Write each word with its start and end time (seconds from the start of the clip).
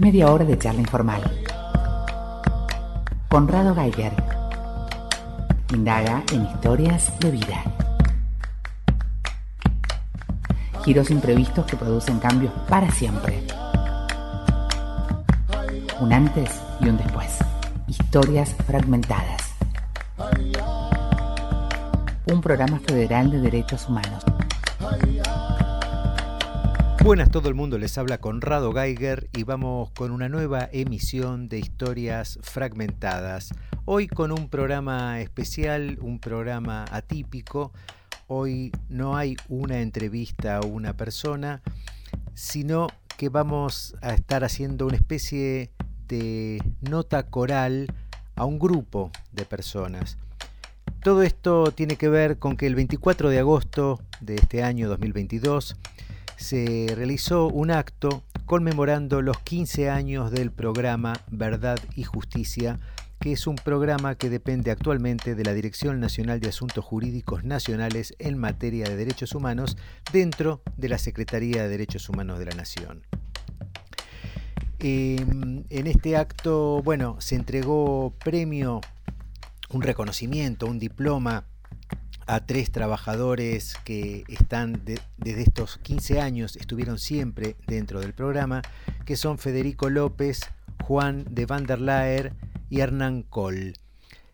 Media 0.00 0.32
hora 0.32 0.46
de 0.46 0.58
charla 0.58 0.80
informal. 0.80 1.22
Conrado 3.28 3.74
Geiger. 3.74 4.12
Indaga 5.74 6.22
en 6.32 6.46
historias 6.46 7.12
de 7.20 7.30
vida. 7.30 7.62
Giros 10.82 11.10
imprevistos 11.10 11.66
que 11.66 11.76
producen 11.76 12.18
cambios 12.20 12.54
para 12.70 12.90
siempre. 12.90 13.42
Un 16.00 16.12
antes 16.14 16.62
y 16.80 16.88
un 16.88 16.96
después. 16.96 17.38
Historias 17.86 18.56
fragmentadas. 18.66 19.52
Un 22.32 22.40
programa 22.40 22.80
federal 22.80 23.30
de 23.30 23.40
derechos 23.40 23.86
humanos. 23.88 24.24
Buenas 27.04 27.30
todo 27.30 27.48
el 27.48 27.54
mundo, 27.54 27.78
les 27.78 27.98
habla 27.98 28.18
Conrado 28.18 28.72
Geiger 28.72 29.21
y 29.34 29.44
vamos 29.44 29.90
con 29.92 30.10
una 30.10 30.28
nueva 30.28 30.68
emisión 30.72 31.48
de 31.48 31.58
historias 31.58 32.38
fragmentadas. 32.42 33.50
Hoy 33.84 34.06
con 34.06 34.30
un 34.30 34.48
programa 34.48 35.20
especial, 35.20 35.98
un 36.02 36.18
programa 36.18 36.84
atípico. 36.90 37.72
Hoy 38.26 38.72
no 38.88 39.16
hay 39.16 39.36
una 39.48 39.80
entrevista 39.80 40.58
a 40.58 40.60
una 40.60 40.96
persona, 40.96 41.62
sino 42.34 42.88
que 43.16 43.30
vamos 43.30 43.94
a 44.02 44.12
estar 44.12 44.44
haciendo 44.44 44.86
una 44.86 44.96
especie 44.96 45.70
de 46.08 46.62
nota 46.82 47.24
coral 47.24 47.86
a 48.36 48.44
un 48.44 48.58
grupo 48.58 49.10
de 49.32 49.46
personas. 49.46 50.18
Todo 51.02 51.22
esto 51.22 51.72
tiene 51.72 51.96
que 51.96 52.08
ver 52.08 52.38
con 52.38 52.56
que 52.56 52.66
el 52.66 52.74
24 52.74 53.30
de 53.30 53.38
agosto 53.38 54.00
de 54.20 54.36
este 54.36 54.62
año 54.62 54.88
2022 54.88 55.76
se 56.36 56.92
realizó 56.94 57.46
un 57.48 57.70
acto 57.70 58.22
conmemorando 58.52 59.22
los 59.22 59.38
15 59.38 59.88
años 59.88 60.30
del 60.30 60.52
programa 60.52 61.14
Verdad 61.30 61.78
y 61.96 62.02
Justicia, 62.02 62.80
que 63.18 63.32
es 63.32 63.46
un 63.46 63.56
programa 63.56 64.16
que 64.16 64.28
depende 64.28 64.70
actualmente 64.70 65.34
de 65.34 65.42
la 65.42 65.54
Dirección 65.54 66.00
Nacional 66.00 66.38
de 66.38 66.50
Asuntos 66.50 66.84
Jurídicos 66.84 67.44
Nacionales 67.44 68.14
en 68.18 68.36
materia 68.36 68.84
de 68.84 68.94
derechos 68.94 69.34
humanos 69.34 69.78
dentro 70.12 70.60
de 70.76 70.90
la 70.90 70.98
Secretaría 70.98 71.62
de 71.62 71.70
Derechos 71.70 72.10
Humanos 72.10 72.38
de 72.38 72.44
la 72.44 72.54
Nación. 72.54 73.06
Em, 74.80 75.64
en 75.70 75.86
este 75.86 76.18
acto, 76.18 76.82
bueno, 76.82 77.16
se 77.22 77.36
entregó 77.36 78.12
premio, 78.22 78.82
un 79.70 79.80
reconocimiento, 79.80 80.66
un 80.66 80.78
diploma 80.78 81.46
a 82.26 82.46
tres 82.46 82.70
trabajadores 82.70 83.76
que 83.84 84.24
están 84.28 84.82
desde 84.84 85.42
estos 85.42 85.78
15 85.78 86.20
años, 86.20 86.56
estuvieron 86.56 86.98
siempre 86.98 87.56
dentro 87.66 88.00
del 88.00 88.12
programa, 88.12 88.62
que 89.04 89.16
son 89.16 89.38
Federico 89.38 89.90
López, 89.90 90.40
Juan 90.82 91.24
de 91.30 91.46
Van 91.46 91.66
der 91.66 92.32
y 92.70 92.80
Hernán 92.80 93.22
Coll. 93.22 93.74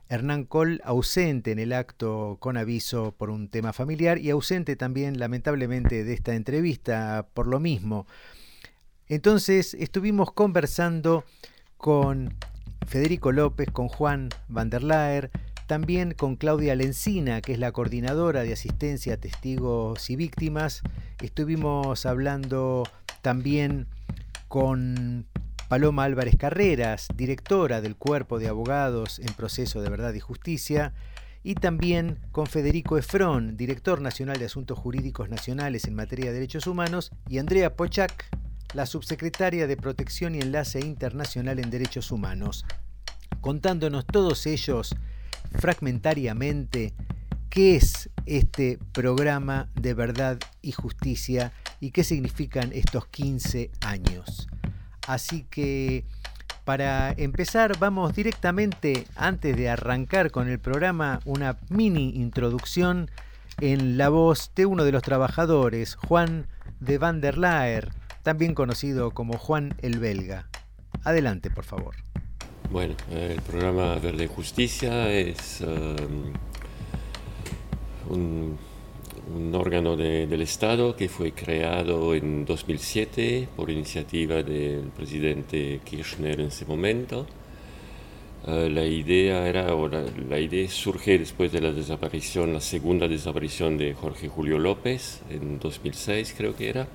Hernán 0.08 0.44
Coll 0.44 0.80
ausente 0.84 1.52
en 1.52 1.58
el 1.58 1.72
acto 1.72 2.38
con 2.40 2.56
aviso 2.56 3.12
por 3.12 3.30
un 3.30 3.48
tema 3.48 3.72
familiar 3.72 4.18
y 4.18 4.30
ausente 4.30 4.74
también 4.74 5.18
lamentablemente 5.18 6.04
de 6.04 6.14
esta 6.14 6.34
entrevista 6.34 7.26
por 7.34 7.46
lo 7.46 7.60
mismo. 7.60 8.06
Entonces 9.06 9.74
estuvimos 9.74 10.32
conversando 10.32 11.24
con 11.76 12.34
Federico 12.86 13.32
López, 13.32 13.68
con 13.70 13.88
Juan 13.88 14.30
van 14.48 14.70
der 14.70 15.30
también 15.68 16.14
con 16.14 16.36
Claudia 16.36 16.74
Lencina, 16.74 17.42
que 17.42 17.52
es 17.52 17.58
la 17.58 17.72
coordinadora 17.72 18.42
de 18.42 18.54
asistencia 18.54 19.14
a 19.14 19.16
testigos 19.18 20.08
y 20.08 20.16
víctimas. 20.16 20.80
Estuvimos 21.20 22.06
hablando 22.06 22.84
también 23.20 23.86
con 24.48 25.26
Paloma 25.68 26.04
Álvarez 26.04 26.36
Carreras, 26.38 27.08
directora 27.14 27.82
del 27.82 27.96
Cuerpo 27.96 28.38
de 28.38 28.48
Abogados 28.48 29.18
en 29.18 29.34
Proceso 29.34 29.82
de 29.82 29.90
Verdad 29.90 30.14
y 30.14 30.20
Justicia, 30.20 30.94
y 31.44 31.54
también 31.54 32.18
con 32.32 32.46
Federico 32.46 32.96
Efrón, 32.96 33.58
director 33.58 34.00
nacional 34.00 34.38
de 34.38 34.46
Asuntos 34.46 34.78
Jurídicos 34.78 35.28
Nacionales 35.28 35.84
en 35.84 35.94
materia 35.94 36.28
de 36.28 36.32
derechos 36.32 36.66
humanos, 36.66 37.12
y 37.28 37.36
Andrea 37.36 37.76
Pochak, 37.76 38.24
la 38.72 38.86
subsecretaria 38.86 39.66
de 39.66 39.76
Protección 39.76 40.34
y 40.34 40.40
Enlace 40.40 40.80
Internacional 40.80 41.58
en 41.58 41.68
Derechos 41.68 42.10
Humanos, 42.10 42.64
contándonos 43.42 44.06
todos 44.06 44.46
ellos 44.46 44.96
fragmentariamente 45.58 46.94
qué 47.50 47.76
es 47.76 48.10
este 48.26 48.78
programa 48.92 49.68
de 49.74 49.94
verdad 49.94 50.38
y 50.62 50.72
justicia 50.72 51.52
y 51.80 51.90
qué 51.90 52.04
significan 52.04 52.72
estos 52.72 53.06
15 53.06 53.70
años. 53.80 54.48
Así 55.06 55.44
que 55.44 56.04
para 56.64 57.12
empezar 57.16 57.78
vamos 57.78 58.14
directamente, 58.14 59.06
antes 59.16 59.56
de 59.56 59.70
arrancar 59.70 60.30
con 60.30 60.48
el 60.48 60.58
programa, 60.58 61.20
una 61.24 61.56
mini 61.70 62.10
introducción 62.16 63.10
en 63.60 63.96
la 63.96 64.10
voz 64.10 64.52
de 64.54 64.66
uno 64.66 64.84
de 64.84 64.92
los 64.92 65.02
trabajadores, 65.02 65.94
Juan 65.94 66.46
de 66.80 66.98
van 66.98 67.20
der 67.20 67.90
también 68.22 68.54
conocido 68.54 69.12
como 69.12 69.38
Juan 69.38 69.74
el 69.80 69.98
Belga. 69.98 70.48
Adelante, 71.04 71.50
por 71.50 71.64
favor. 71.64 71.96
Bueno, 72.70 72.94
el 73.10 73.40
programa 73.40 73.94
Verde 73.94 74.26
Justicia 74.26 75.10
es 75.10 75.62
um, 75.62 76.34
un, 78.10 79.54
órgano 79.54 79.96
del 79.96 80.42
Estado 80.42 80.94
que 80.94 81.08
fue 81.08 81.32
creado 81.32 82.14
en 82.14 82.44
2007 82.44 83.48
por 83.56 83.70
iniciativa 83.70 84.42
del 84.42 84.90
presidente 84.94 85.80
Kirchner 85.82 86.40
en 86.40 86.48
ese 86.48 86.66
momento. 86.66 87.26
Uh, 88.46 88.68
la 88.68 88.84
idea 88.84 89.48
era, 89.48 89.74
la, 90.28 90.38
idea 90.38 90.68
surge 90.68 91.18
después 91.18 91.50
de 91.50 91.62
la 91.62 91.72
desaparición, 91.72 92.52
la 92.52 92.60
segunda 92.60 93.08
desaparición 93.08 93.78
de 93.78 93.94
Jorge 93.94 94.28
Julio 94.28 94.58
López 94.58 95.22
en 95.30 95.58
2006 95.58 96.34
creo 96.36 96.54
que 96.54 96.68
era. 96.68 96.86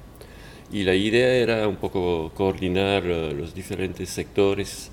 Y 0.72 0.84
la 0.84 0.94
idea 0.94 1.34
era 1.34 1.67
un 1.67 1.78
poco 1.78 2.31
coordinar 2.35 3.05
uh, 3.07 3.34
los 3.35 3.55
diferentes 3.55 4.11
sectores 4.11 4.91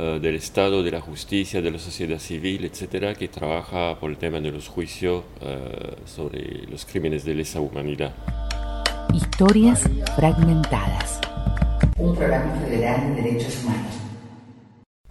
eh, 0.00 0.20
del 0.22 0.36
Estado, 0.36 0.84
de 0.84 0.92
la 0.92 1.00
justicia, 1.00 1.60
de 1.60 1.72
la 1.72 1.78
sociedad 1.80 2.20
civil, 2.20 2.64
etcétera, 2.64 3.16
que 3.16 3.26
trabaja 3.26 3.98
por 3.98 4.10
el 4.10 4.16
tema 4.16 4.38
de 4.38 4.52
los 4.52 4.68
juicios 4.68 5.24
eh, 5.40 5.96
sobre 6.04 6.68
los 6.70 6.86
crímenes 6.86 7.24
de 7.24 7.34
lesa 7.34 7.58
humanidad. 7.60 8.14
Historias 9.12 9.90
fragmentadas. 10.14 11.20
Un 11.96 12.14
programa 12.14 12.54
federal 12.60 13.16
de 13.16 13.22
derechos 13.22 13.64
humanos. 13.64 13.94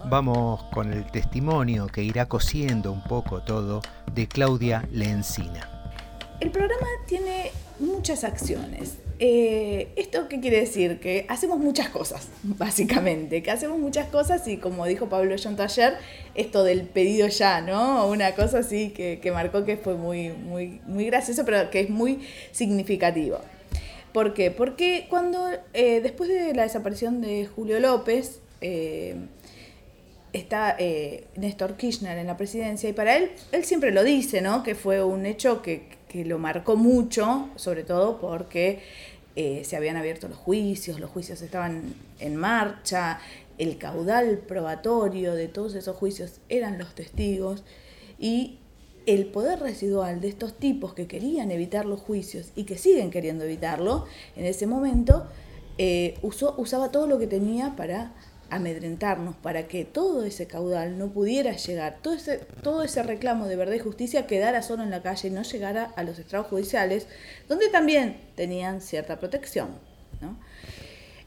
Vamos 0.06 0.64
con 0.72 0.94
el 0.94 1.04
testimonio 1.12 1.88
que 1.88 2.04
irá 2.04 2.30
cosiendo 2.30 2.94
un 2.94 3.04
poco 3.04 3.42
todo 3.42 3.82
de 4.14 4.30
Claudia 4.30 4.88
Lencina. 4.94 5.92
El 6.40 6.52
programa 6.52 6.88
tiene 7.08 7.52
muchas 7.80 8.24
acciones. 8.24 9.00
Eh, 9.20 9.88
¿Esto 9.96 10.28
qué 10.30 10.40
quiere 10.40 10.60
decir? 10.60 11.00
Que 11.00 11.26
hacemos 11.28 11.58
muchas 11.58 11.90
cosas, 11.90 12.28
básicamente, 12.44 13.42
que 13.42 13.50
hacemos 13.50 13.80
muchas 13.80 14.08
cosas 14.08 14.48
y 14.48 14.58
como 14.58 14.86
dijo 14.86 15.10
Pablo 15.10 15.36
Yonto 15.36 15.64
ayer, 15.64 15.98
esto 16.36 16.64
del 16.64 16.84
pedido 16.84 17.28
ya, 17.28 17.62
¿no? 17.62 18.08
Una 18.08 18.36
cosa 18.36 18.60
así 18.60 18.90
que, 18.90 19.20
marcó 19.32 19.66
que 19.66 19.78
fue 19.78 19.96
muy, 19.96 20.30
muy, 20.30 20.82
muy 20.86 21.06
gracioso, 21.06 21.46
pero 21.46 21.70
que 21.72 21.82
es 21.82 21.90
muy 21.90 22.20
significativo. 22.52 23.40
¿Por 24.14 24.34
qué? 24.34 24.52
Porque 24.52 25.08
cuando, 25.10 25.50
eh, 25.74 26.00
después 26.02 26.30
de 26.30 26.54
la 26.54 26.64
desaparición 26.64 27.22
de 27.22 27.48
Julio 27.48 27.80
López, 27.80 28.40
eh, 28.62 29.16
está 30.34 30.78
Néstor 31.36 31.78
Kirchner 31.78 32.18
en 32.20 32.28
la 32.28 32.38
presidencia 32.38 32.88
y 32.88 32.94
para 32.94 33.18
él, 33.18 33.32
él 33.52 33.64
siempre 33.64 33.92
lo 33.92 34.04
dice, 34.04 34.42
¿no? 34.42 34.62
Que 34.62 34.76
fue 34.76 35.04
un 35.04 35.26
hecho 35.26 35.64
que, 35.64 35.97
que 36.08 36.26
lo 36.26 36.40
marcó 36.40 36.76
mucho, 36.76 37.50
sobre 37.56 37.84
todo 37.84 38.20
porque 38.20 38.82
eh, 39.36 39.64
se 39.66 39.76
habían 39.76 39.98
abierto 39.98 40.28
los 40.28 40.38
juicios, 40.38 41.00
los 41.00 41.10
juicios 41.10 41.42
estaban 41.42 41.94
en 42.20 42.36
marcha, 42.36 43.20
el 43.58 43.78
caudal 43.78 44.40
probatorio 44.40 45.34
de 45.34 45.48
todos 45.48 45.76
esos 45.76 45.96
juicios 45.96 46.40
eran 46.50 46.78
los 46.78 46.94
testigos 46.96 47.64
y 48.20 48.60
el 49.06 49.26
poder 49.26 49.60
residual 49.60 50.22
de 50.22 50.28
estos 50.28 50.54
tipos 50.54 50.94
que 50.94 51.08
querían 51.08 51.50
evitar 51.52 51.86
los 51.86 52.02
juicios 52.02 52.52
y 52.56 52.66
que 52.66 52.78
siguen 52.78 53.10
queriendo 53.10 53.46
evitarlo, 53.46 54.06
en 54.36 54.46
ese 54.46 54.68
momento 54.68 55.26
eh, 55.78 56.18
usó, 56.22 56.56
usaba 56.58 56.92
todo 56.92 57.08
lo 57.08 57.18
que 57.18 57.28
tenía 57.28 57.76
para 57.76 58.14
amedrentarnos 58.50 59.36
para 59.36 59.68
que 59.68 59.86
todo 59.86 60.24
ese 60.24 60.48
caudal 60.48 60.98
no 60.98 61.08
pudiera 61.10 61.54
llegar, 61.54 61.98
todo 62.02 62.14
ese, 62.14 62.38
todo 62.62 62.84
ese 62.84 63.04
reclamo 63.04 63.48
de 63.48 63.56
verdad 63.56 63.74
y 63.74 63.80
justicia 63.80 64.28
quedara 64.28 64.62
solo 64.62 64.84
en 64.84 64.90
la 64.90 65.02
calle 65.02 65.28
y 65.28 65.32
no 65.32 65.44
llegara 65.44 65.92
a 65.96 66.04
los 66.04 66.20
estrados 66.20 66.48
judiciales, 66.48 67.08
donde 67.48 67.70
también 67.70 68.18
tenían 68.36 68.82
cierta 68.82 69.20
protección. 69.20 69.70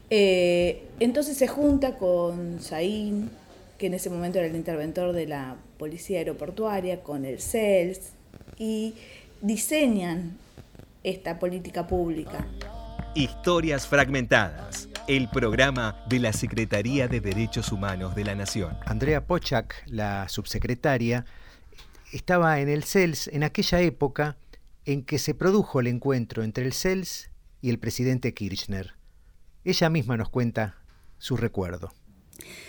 Eh, 0.09 0.83
entonces 0.99 1.37
se 1.37 1.47
junta 1.47 1.97
con 1.97 2.61
Saín, 2.61 3.29
que 3.77 3.87
en 3.87 3.93
ese 3.93 4.09
momento 4.09 4.39
era 4.39 4.47
el 4.47 4.55
interventor 4.55 5.13
de 5.13 5.27
la 5.27 5.55
policía 5.77 6.19
aeroportuaria, 6.19 7.01
con 7.01 7.25
el 7.25 7.39
CELS, 7.39 8.11
y 8.57 8.95
diseñan 9.41 10.37
esta 11.03 11.39
política 11.39 11.87
pública. 11.87 12.45
Historias 13.15 13.87
fragmentadas 13.87 14.90
el 15.07 15.29
programa 15.29 16.03
de 16.07 16.19
la 16.19 16.33
Secretaría 16.33 17.07
de 17.07 17.21
Derechos 17.21 17.71
Humanos 17.71 18.15
de 18.15 18.23
la 18.23 18.35
Nación. 18.35 18.77
Andrea 18.85 19.25
Pochak, 19.25 19.83
la 19.87 20.27
subsecretaria, 20.29 21.25
estaba 22.11 22.59
en 22.59 22.69
el 22.69 22.83
CELS 22.83 23.27
en 23.27 23.43
aquella 23.43 23.81
época 23.81 24.37
en 24.85 25.03
que 25.03 25.19
se 25.19 25.33
produjo 25.33 25.79
el 25.79 25.87
encuentro 25.87 26.43
entre 26.43 26.65
el 26.65 26.73
CELS 26.73 27.29
y 27.61 27.69
el 27.69 27.79
presidente 27.79 28.33
Kirchner. 28.33 28.95
Ella 29.63 29.89
misma 29.89 30.17
nos 30.17 30.29
cuenta 30.29 30.77
su 31.17 31.37
recuerdo. 31.37 31.91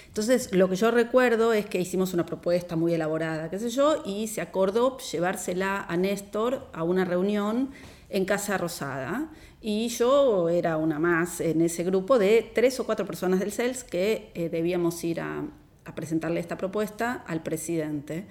Entonces, 0.08 0.52
lo 0.52 0.68
que 0.68 0.76
yo 0.76 0.90
recuerdo 0.90 1.54
es 1.54 1.66
que 1.66 1.80
hicimos 1.80 2.12
una 2.12 2.26
propuesta 2.26 2.76
muy 2.76 2.92
elaborada, 2.92 3.48
qué 3.48 3.58
sé 3.58 3.70
yo, 3.70 4.02
y 4.04 4.28
se 4.28 4.42
acordó 4.42 4.98
llevársela 4.98 5.86
a 5.88 5.96
Néstor 5.96 6.68
a 6.74 6.82
una 6.82 7.04
reunión 7.04 7.70
en 8.10 8.26
Casa 8.26 8.58
Rosada. 8.58 9.30
Y 9.62 9.88
yo 9.88 10.48
era 10.48 10.76
una 10.76 10.98
más 10.98 11.40
en 11.40 11.60
ese 11.62 11.84
grupo 11.84 12.18
de 12.18 12.50
tres 12.52 12.80
o 12.80 12.84
cuatro 12.84 13.06
personas 13.06 13.38
del 13.38 13.52
CELS 13.52 13.84
que 13.84 14.32
eh, 14.34 14.48
debíamos 14.48 15.02
ir 15.04 15.20
a, 15.20 15.44
a 15.84 15.94
presentarle 15.94 16.40
esta 16.40 16.56
propuesta 16.56 17.24
al 17.26 17.42
presidente. 17.44 18.26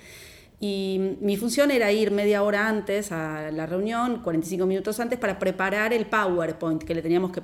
Y 0.60 1.18
mi 1.22 1.38
función 1.38 1.72
era 1.72 1.92
ir 1.92 2.12
media 2.12 2.44
hora 2.44 2.68
antes 2.68 3.12
a 3.12 3.50
la 3.50 3.66
reunión, 3.66 4.22
45 4.22 4.66
minutos 4.66 5.00
antes, 5.00 5.18
para 5.18 5.39
preparar 5.39 5.94
el 5.94 6.06
PowerPoint 6.06 6.83
que 6.83 6.94
le 6.94 7.01
teníamos 7.01 7.31
que 7.31 7.42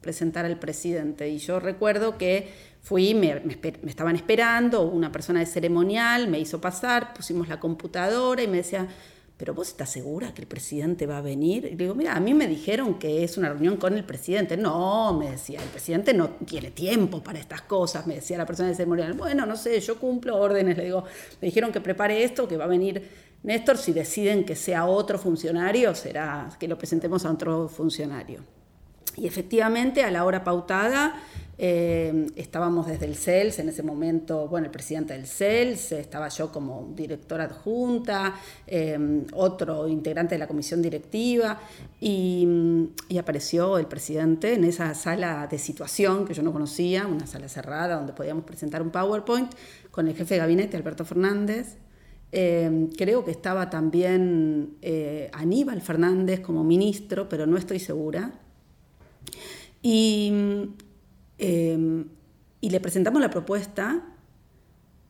presentar 0.00 0.44
al 0.44 0.58
presidente. 0.58 1.28
Y 1.28 1.38
yo 1.38 1.60
recuerdo 1.60 2.16
que 2.16 2.48
fui, 2.80 3.14
me, 3.14 3.40
me, 3.40 3.58
estaban 3.86 4.16
esperando, 4.16 4.82
una 4.82 5.10
persona 5.10 5.40
de 5.40 5.46
ceremonial 5.46 6.28
me 6.28 6.38
hizo 6.38 6.60
pasar, 6.60 7.12
pusimos 7.14 7.48
la 7.48 7.60
computadora 7.60 8.42
y 8.42 8.48
me 8.48 8.58
decía, 8.58 8.88
pero 9.36 9.52
vos 9.52 9.68
estás 9.68 9.90
segura 9.90 10.32
que 10.32 10.42
el 10.42 10.48
presidente 10.48 11.06
va 11.06 11.18
a 11.18 11.20
venir? 11.20 11.64
Y 11.66 11.70
le 11.70 11.76
digo, 11.76 11.94
mira, 11.94 12.14
a 12.14 12.20
mí 12.20 12.34
me 12.34 12.46
dijeron 12.46 12.98
que 12.98 13.24
es 13.24 13.36
una 13.36 13.50
reunión 13.50 13.76
con 13.76 13.94
el 13.96 14.04
presidente. 14.04 14.56
No, 14.56 15.12
me 15.18 15.30
decía, 15.30 15.60
el 15.62 15.68
presidente 15.68 16.14
no 16.14 16.30
tiene 16.46 16.70
tiempo 16.70 17.22
para 17.22 17.38
estas 17.38 17.62
cosas, 17.62 18.06
me 18.06 18.16
decía 18.16 18.38
la 18.38 18.46
persona 18.46 18.68
de 18.68 18.74
ceremonial. 18.74 19.14
Bueno, 19.14 19.44
no 19.46 19.56
sé, 19.56 19.80
yo 19.80 19.98
cumplo 19.98 20.36
órdenes, 20.38 20.76
le 20.76 20.84
digo, 20.84 21.04
me 21.40 21.46
dijeron 21.46 21.72
que 21.72 21.80
prepare 21.80 22.22
esto, 22.22 22.46
que 22.46 22.56
va 22.56 22.64
a 22.64 22.68
venir 22.68 23.02
Néstor, 23.44 23.76
si 23.76 23.92
deciden 23.92 24.46
que 24.46 24.56
sea 24.56 24.86
otro 24.86 25.18
funcionario, 25.18 25.94
será 25.94 26.48
que 26.58 26.66
lo 26.66 26.78
presentemos 26.78 27.26
a 27.26 27.30
otro 27.30 27.68
funcionario. 27.68 28.40
Y 29.16 29.26
efectivamente, 29.26 30.02
a 30.02 30.10
la 30.10 30.24
hora 30.24 30.44
pautada, 30.44 31.14
eh, 31.56 32.26
estábamos 32.34 32.86
desde 32.86 33.06
el 33.06 33.14
CELS, 33.14 33.60
en 33.60 33.68
ese 33.68 33.82
momento, 33.84 34.48
bueno, 34.48 34.66
el 34.66 34.72
presidente 34.72 35.14
del 35.14 35.26
CELS, 35.26 35.92
estaba 35.92 36.28
yo 36.28 36.50
como 36.50 36.92
directora 36.96 37.44
adjunta, 37.44 38.34
eh, 38.66 39.24
otro 39.32 39.86
integrante 39.86 40.34
de 40.34 40.40
la 40.40 40.48
comisión 40.48 40.82
directiva, 40.82 41.60
y, 42.00 42.90
y, 43.08 43.18
apareció 43.18 43.78
el 43.78 43.86
presidente 43.86 44.54
en 44.54 44.64
esa 44.64 44.92
sala 44.94 45.46
de 45.46 45.58
situación 45.58 46.26
que 46.26 46.34
yo 46.34 46.42
no 46.42 46.52
conocía, 46.52 47.06
una 47.06 47.26
sala 47.26 47.48
cerrada 47.48 47.96
donde 47.96 48.12
podíamos 48.12 48.44
presentar 48.44 48.82
un 48.82 48.90
PowerPoint, 48.90 49.52
con 49.92 50.08
el 50.08 50.16
jefe 50.16 50.34
de 50.34 50.40
gabinete, 50.40 50.76
Alberto 50.76 51.04
Fernández. 51.04 51.76
Eh, 52.32 52.88
creo 52.98 53.24
que 53.24 53.30
estaba 53.30 53.70
también 53.70 54.76
Aníbal 55.32 55.80
Fernández 55.80 56.40
como 56.40 56.64
ministro, 56.64 57.28
pero 57.28 57.46
no 57.46 57.56
estoy 57.56 57.78
segura. 57.78 58.32
Y 59.82 60.32
Em, 61.38 62.08
y 62.60 62.70
le 62.70 62.80
presentamos 62.80 63.20
la 63.20 63.30
propuesta 63.30 64.02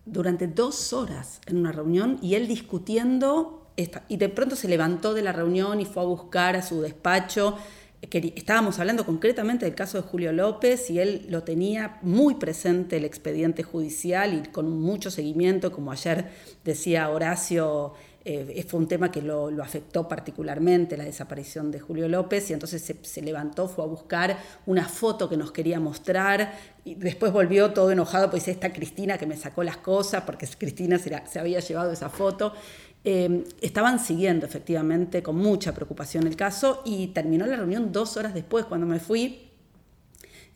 durante 0.07 0.49
dos 0.49 0.93
horas 0.93 1.41
en 1.47 1.59
una 1.59 1.71
reunión 1.71 2.19
y 2.21 2.35
él 2.35 2.49
discutiendo, 2.49 3.71
y 4.09 4.17
de 4.17 4.29
pronto 4.29 4.57
se 4.57 4.69
levantó 4.69 5.15
de 5.15 5.23
la 5.23 5.33
reunión 5.33 5.81
y 5.81 5.85
fue 5.85 6.03
a 6.03 6.07
buscar 6.07 6.57
a 6.57 6.63
su 6.63 6.81
despacho. 6.81 7.57
Estábamos 8.03 8.79
hablando 8.79 9.07
concretamente 9.07 9.65
del 9.65 9.75
caso 9.75 9.99
de 9.99 10.07
Julio 10.07 10.33
López 10.33 10.91
y 10.91 10.99
él 10.99 11.27
lo 11.29 11.43
tenía 11.43 11.99
muy 12.03 12.35
presente 12.35 12.99
el 12.99 13.05
expediente 13.05 13.63
judicial 13.63 14.35
y 14.35 14.49
con 14.51 14.69
mucho 14.79 15.11
seguimiento, 15.11 15.73
como 15.73 15.91
ayer 15.91 16.31
decía 16.65 17.09
Horacio 17.11 17.95
eh, 18.27 18.65
fue 18.67 18.81
un 18.81 18.89
tema 18.89 19.11
que 19.11 19.21
lo, 19.21 19.51
afectó 19.63 20.09
particularmente, 20.09 20.97
la 20.97 21.05
desaparición 21.05 21.71
de 21.71 21.79
Julio 21.79 22.09
López, 22.09 22.49
y 22.49 22.55
entonces 22.55 22.95
se, 23.03 23.23
levantó, 23.23 23.69
fue 23.69 23.85
a 23.85 23.87
buscar 23.87 24.39
una 24.65 24.89
foto 24.89 25.29
que 25.29 25.37
nos 25.37 25.53
quería 25.53 25.79
mostrar, 25.79 26.55
y 26.85 26.95
después 26.95 27.33
volvió 27.33 27.73
todo 27.73 27.91
enojado, 27.91 28.31
pues 28.31 28.49
esta 28.49 28.73
Cristina 28.73 29.19
que 29.19 29.27
me 29.27 29.37
sacó 29.37 29.63
las 29.63 29.77
cosas, 29.77 30.23
porque 30.23 30.47
Cristina 30.59 30.99
se, 30.99 31.39
había 31.39 31.61
llevado 31.61 31.93
esa 31.93 32.09
foto. 32.09 32.55
Eh, 33.07 33.45
estaban 33.61 33.99
siguiendo 33.99 34.47
efectivamente 34.47 35.23
con 35.23 35.37
mucha 35.37 35.75
preocupación 35.75 36.27
el 36.27 36.37
caso 36.37 36.81
y 36.87 37.09
terminó 37.09 37.45
la 37.45 37.57
reunión 37.57 37.93
dos 37.93 38.17
horas 38.17 38.33
después, 38.33 38.65
cuando 38.65 38.87
me 38.87 39.01
fui, 39.01 39.51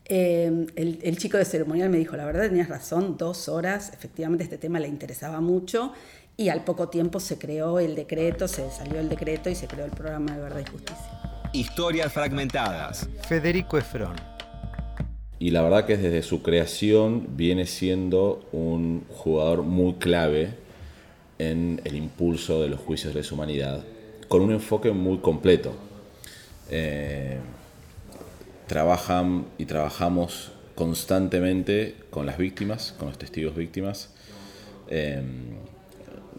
eh, 0.05 0.65
el, 0.75 0.99
el, 1.03 1.17
chico 1.19 1.37
de 1.37 1.45
ceremonial 1.45 1.91
me 1.91 1.99
dijo, 1.99 2.17
la 2.17 2.25
verdad 2.25 2.47
tenías 2.47 2.67
razón, 2.67 3.15
dos 3.15 3.47
horas, 3.47 3.93
efectivamente 3.93 4.43
este 4.43 4.57
tema 4.57 4.79
le 4.79 4.87
interesaba 4.87 5.39
mucho 5.39 5.93
y 6.39 6.47
al 6.47 6.63
poco 6.63 6.87
tiempo 6.87 7.19
se 7.19 7.37
creó 7.37 7.79
el 7.79 7.95
decreto, 7.95 8.47
se 8.47 8.71
salió 8.71 9.01
el 9.01 9.09
decreto 9.09 9.49
y 9.49 9.55
se 9.55 9.67
creó 9.67 9.83
el 9.83 9.91
programa 9.91 10.37
de 10.37 10.41
verdad 10.41 10.61
y 10.65 10.71
justicia. 10.71 11.51
Historias 11.51 12.13
fragmentadas. 12.13 13.09
Federico 13.27 13.77
Efrón. 13.77 14.15
Y 15.37 15.49
la 15.49 15.61
verdad 15.61 15.85
que 15.85 15.97
desde 15.97 16.23
su 16.23 16.41
creación 16.41 17.35
viene 17.35 17.65
siendo 17.65 18.47
un 18.53 19.03
jugador 19.09 19.63
muy 19.63 19.95
clave 19.95 20.53
en 21.39 21.81
el 21.83 21.97
impulso 21.97 22.61
de 22.61 22.69
los 22.69 22.79
juicios 22.79 23.13
de 23.13 23.21
la 23.21 23.27
humanidad, 23.29 23.83
con 24.29 24.41
un 24.41 24.53
enfoque 24.53 24.91
muy 24.91 25.17
completo. 25.17 25.73
Eh, 26.69 27.37
trabajan 28.65 29.45
y 29.57 29.65
trabajamos 29.65 30.53
constantemente 30.73 31.97
con 32.09 32.25
las 32.25 32.37
víctimas, 32.37 32.93
con 32.97 33.09
los 33.09 33.17
testigos 33.17 33.57
víctimas. 33.57 34.13
Eh, 34.87 35.21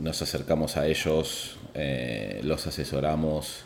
nos 0.01 0.23
acercamos 0.23 0.77
a 0.77 0.87
ellos, 0.87 1.59
eh, 1.75 2.41
los 2.43 2.67
asesoramos, 2.67 3.65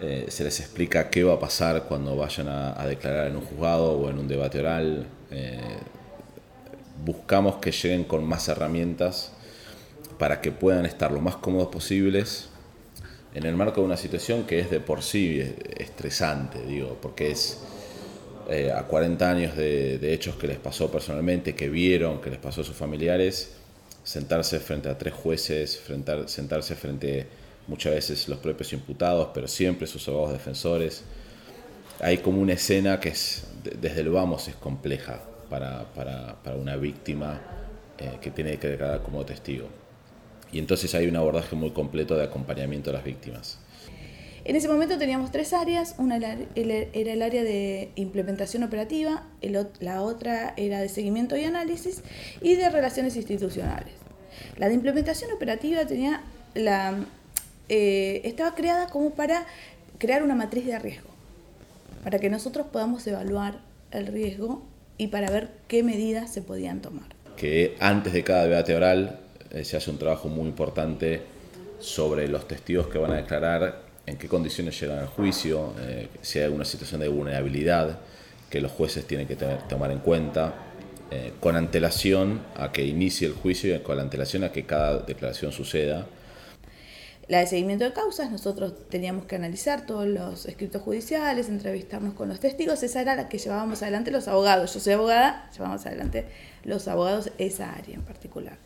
eh, 0.00 0.26
se 0.28 0.44
les 0.44 0.60
explica 0.60 1.08
qué 1.08 1.24
va 1.24 1.34
a 1.34 1.40
pasar 1.40 1.84
cuando 1.84 2.16
vayan 2.16 2.48
a, 2.48 2.86
declarar 2.86 3.28
en 3.28 3.36
un 3.36 3.42
juzgado 3.42 3.92
o 3.92 4.10
en 4.10 4.18
un 4.18 4.28
debate 4.28 4.60
oral. 4.60 5.06
Eh, 5.30 5.58
buscamos 7.04 7.56
que 7.56 7.72
lleguen 7.72 8.04
con 8.04 8.24
más 8.24 8.48
herramientas 8.48 9.32
para 10.18 10.40
que 10.40 10.52
puedan 10.52 10.84
estar 10.84 11.10
lo 11.10 11.20
más 11.20 11.36
cómodos 11.36 11.68
posibles 11.68 12.50
en 13.34 13.44
el 13.44 13.56
marco 13.56 13.80
de 13.80 13.86
una 13.86 13.96
situación 13.96 14.44
que 14.44 14.60
es 14.60 14.70
de 14.70 14.80
por 14.80 15.02
sí 15.02 15.40
estresante, 15.76 16.64
digo, 16.64 16.98
porque 17.00 17.32
es 17.32 17.58
a 18.76 18.82
40 18.82 19.30
años 19.30 19.56
de, 19.56 19.98
de 19.98 20.12
hechos 20.12 20.36
que 20.36 20.46
les 20.46 20.58
pasó 20.58 20.92
personalmente, 20.92 21.54
que 21.54 21.68
vieron, 21.70 22.20
que 22.20 22.30
les 22.30 22.38
pasó 22.38 22.60
a 22.60 22.64
sus 22.64 22.76
familiares 22.76 23.63
sentarse 24.04 24.60
frente 24.60 24.88
a 24.88 24.96
tres 24.96 25.14
jueces, 25.14 25.80
sentarse 26.26 26.74
frente 26.76 27.26
muchas 27.66 27.94
veces 27.94 28.28
los 28.28 28.38
propios 28.38 28.72
imputados, 28.72 29.30
pero 29.34 29.48
siempre 29.48 29.86
sus 29.86 30.06
abogados 30.08 30.32
defensores. 30.32 31.02
Hay 32.00 32.18
como 32.18 32.40
una 32.40 32.52
escena 32.52 33.00
que 33.00 33.08
es, 33.08 33.44
desde 33.80 34.02
el 34.02 34.10
vamos 34.10 34.46
es 34.48 34.54
compleja 34.54 35.22
para, 35.48 35.84
para, 35.94 36.42
para 36.42 36.56
una 36.56 36.76
víctima 36.76 37.40
eh, 37.98 38.18
que 38.20 38.30
tiene 38.30 38.58
que 38.58 38.68
declarar 38.68 39.02
como 39.02 39.24
testigo. 39.24 39.68
Y 40.52 40.58
entonces 40.58 40.94
hay 40.94 41.06
un 41.08 41.16
abordaje 41.16 41.56
muy 41.56 41.70
completo 41.70 42.16
de 42.16 42.24
acompañamiento 42.24 42.90
a 42.90 42.92
las 42.92 43.04
víctimas. 43.04 43.58
En 44.44 44.56
ese 44.56 44.68
momento 44.68 44.98
teníamos 44.98 45.30
tres 45.32 45.54
áreas, 45.54 45.94
una 45.96 46.16
era 46.16 46.36
el 46.54 47.22
área 47.22 47.42
de 47.42 47.90
implementación 47.94 48.62
operativa, 48.62 49.22
la 49.80 50.02
otra 50.02 50.52
era 50.58 50.80
de 50.80 50.90
seguimiento 50.90 51.34
y 51.36 51.44
análisis 51.44 52.02
y 52.42 52.54
de 52.54 52.68
relaciones 52.68 53.16
institucionales. 53.16 53.94
La 54.58 54.68
de 54.68 54.74
implementación 54.74 55.32
operativa 55.32 55.86
tenía 55.86 56.20
eh, 57.68 58.20
estaba 58.24 58.54
creada 58.54 58.88
como 58.88 59.14
para 59.14 59.46
crear 59.98 60.22
una 60.22 60.34
matriz 60.34 60.66
de 60.66 60.78
riesgo, 60.78 61.08
para 62.02 62.18
que 62.18 62.28
nosotros 62.28 62.66
podamos 62.70 63.06
evaluar 63.06 63.60
el 63.92 64.06
riesgo 64.06 64.62
y 64.98 65.06
para 65.06 65.30
ver 65.30 65.48
qué 65.68 65.82
medidas 65.82 66.30
se 66.30 66.42
podían 66.42 66.82
tomar. 66.82 67.08
Que 67.36 67.76
antes 67.80 68.12
de 68.12 68.22
cada 68.22 68.44
debate 68.44 68.76
oral 68.76 69.20
eh, 69.50 69.64
se 69.64 69.78
hace 69.78 69.90
un 69.90 69.98
trabajo 69.98 70.28
muy 70.28 70.46
importante 70.48 71.22
sobre 71.80 72.28
los 72.28 72.46
testigos 72.46 72.88
que 72.88 72.98
van 72.98 73.12
a 73.12 73.16
declarar 73.16 73.93
en 74.06 74.16
qué 74.16 74.28
condiciones 74.28 74.78
llegan 74.80 74.98
al 74.98 75.06
juicio, 75.06 75.74
eh, 75.80 76.08
si 76.20 76.38
hay 76.38 76.46
alguna 76.46 76.64
situación 76.64 77.00
de 77.00 77.08
vulnerabilidad 77.08 78.00
que 78.50 78.60
los 78.60 78.72
jueces 78.72 79.06
tienen 79.06 79.26
que 79.26 79.36
tomar 79.36 79.90
en 79.90 79.98
cuenta, 79.98 80.54
eh, 81.10 81.32
con 81.40 81.56
antelación 81.56 82.42
a 82.56 82.72
que 82.72 82.84
inicie 82.84 83.26
el 83.26 83.34
juicio 83.34 83.74
y 83.74 83.78
con 83.80 83.98
antelación 83.98 84.44
a 84.44 84.52
que 84.52 84.64
cada 84.64 84.98
declaración 85.00 85.52
suceda. 85.52 86.06
La 87.26 87.38
de 87.38 87.46
seguimiento 87.46 87.84
de 87.84 87.92
causas, 87.92 88.30
nosotros 88.30 88.74
teníamos 88.90 89.24
que 89.24 89.36
analizar 89.36 89.86
todos 89.86 90.06
los 90.06 90.44
escritos 90.44 90.82
judiciales, 90.82 91.48
entrevistarnos 91.48 92.12
con 92.14 92.28
los 92.28 92.38
testigos, 92.38 92.82
esa 92.82 93.00
era 93.00 93.16
la 93.16 93.28
que 93.30 93.38
llevábamos 93.38 93.82
adelante 93.82 94.10
los 94.10 94.28
abogados. 94.28 94.74
Yo 94.74 94.80
soy 94.80 94.92
abogada, 94.92 95.50
llevamos 95.52 95.86
adelante 95.86 96.26
los 96.64 96.86
abogados 96.86 97.30
esa 97.38 97.72
área 97.72 97.94
en 97.94 98.02
particular. 98.02 98.58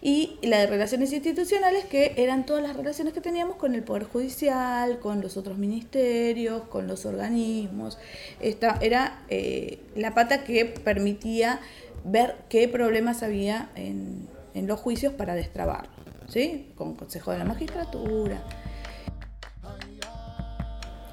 Y 0.00 0.38
la 0.42 0.58
de 0.58 0.66
relaciones 0.66 1.12
institucionales, 1.12 1.84
que 1.84 2.14
eran 2.16 2.46
todas 2.46 2.62
las 2.62 2.76
relaciones 2.76 3.12
que 3.12 3.20
teníamos 3.20 3.56
con 3.56 3.74
el 3.74 3.82
Poder 3.82 4.04
Judicial, 4.04 5.00
con 5.00 5.20
los 5.20 5.36
otros 5.36 5.58
ministerios, 5.58 6.62
con 6.68 6.86
los 6.86 7.04
organismos. 7.04 7.98
Esta 8.40 8.78
era 8.80 9.22
eh, 9.28 9.80
la 9.96 10.14
pata 10.14 10.44
que 10.44 10.64
permitía 10.66 11.60
ver 12.04 12.36
qué 12.48 12.68
problemas 12.68 13.22
había 13.22 13.70
en, 13.74 14.28
los 14.66 14.80
juicios 14.80 15.12
para 15.12 15.36
destrabarlo, 15.36 15.90
¿sí? 16.28 16.72
con 16.74 16.96
Consejo 16.96 17.30
de 17.30 17.38
la 17.38 17.44
Magistratura. 17.44 18.42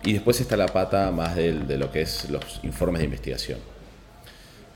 Y 0.03 0.13
después 0.13 0.41
está 0.41 0.57
la 0.57 0.67
pata 0.67 1.11
más 1.11 1.35
de, 1.35 1.53
lo 1.77 1.91
que 1.91 2.01
es 2.01 2.27
los 2.31 2.59
informes 2.63 2.99
de 2.99 3.05
investigación. 3.05 3.59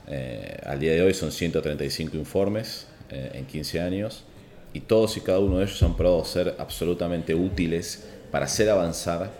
Eh, 0.06 0.56
al 0.64 0.78
día 0.78 0.92
de 0.92 1.02
hoy 1.02 1.14
son 1.14 1.32
135 1.32 2.16
informes 2.16 2.86
eh, 3.10 3.32
en 3.34 3.46
15 3.46 3.80
años 3.80 4.24
y 4.72 4.80
todos 4.80 5.16
y 5.16 5.20
cada 5.20 5.40
uno 5.40 5.58
de 5.58 5.64
ellos 5.64 5.82
han 5.82 5.96
probado 5.96 6.24
ser 6.24 6.54
absolutamente 6.58 7.34
útiles 7.34 8.06
para 8.30 8.46
hacer 8.46 8.70
avanzar 8.70 9.30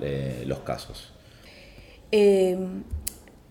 eh, 0.00 0.44
los 0.46 0.60
casos. 0.60 1.12
Em, 2.10 2.82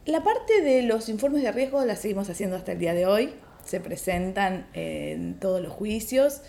la 0.05 0.23
parte 0.23 0.61
de 0.61 0.81
los 0.83 1.09
informes 1.09 1.43
de 1.43 1.51
riesgo 1.51 1.83
la 1.85 1.95
seguimos 1.95 2.29
haciendo 2.29 2.55
hasta 2.55 2.71
el 2.71 2.79
día 2.79 2.93
de 2.93 3.05
hoy. 3.05 3.33
Se 3.63 3.79
presentan 3.79 4.67
en 4.73 5.39
todos 5.39 5.61
los 5.61 5.73
juicios. 5.73 6.41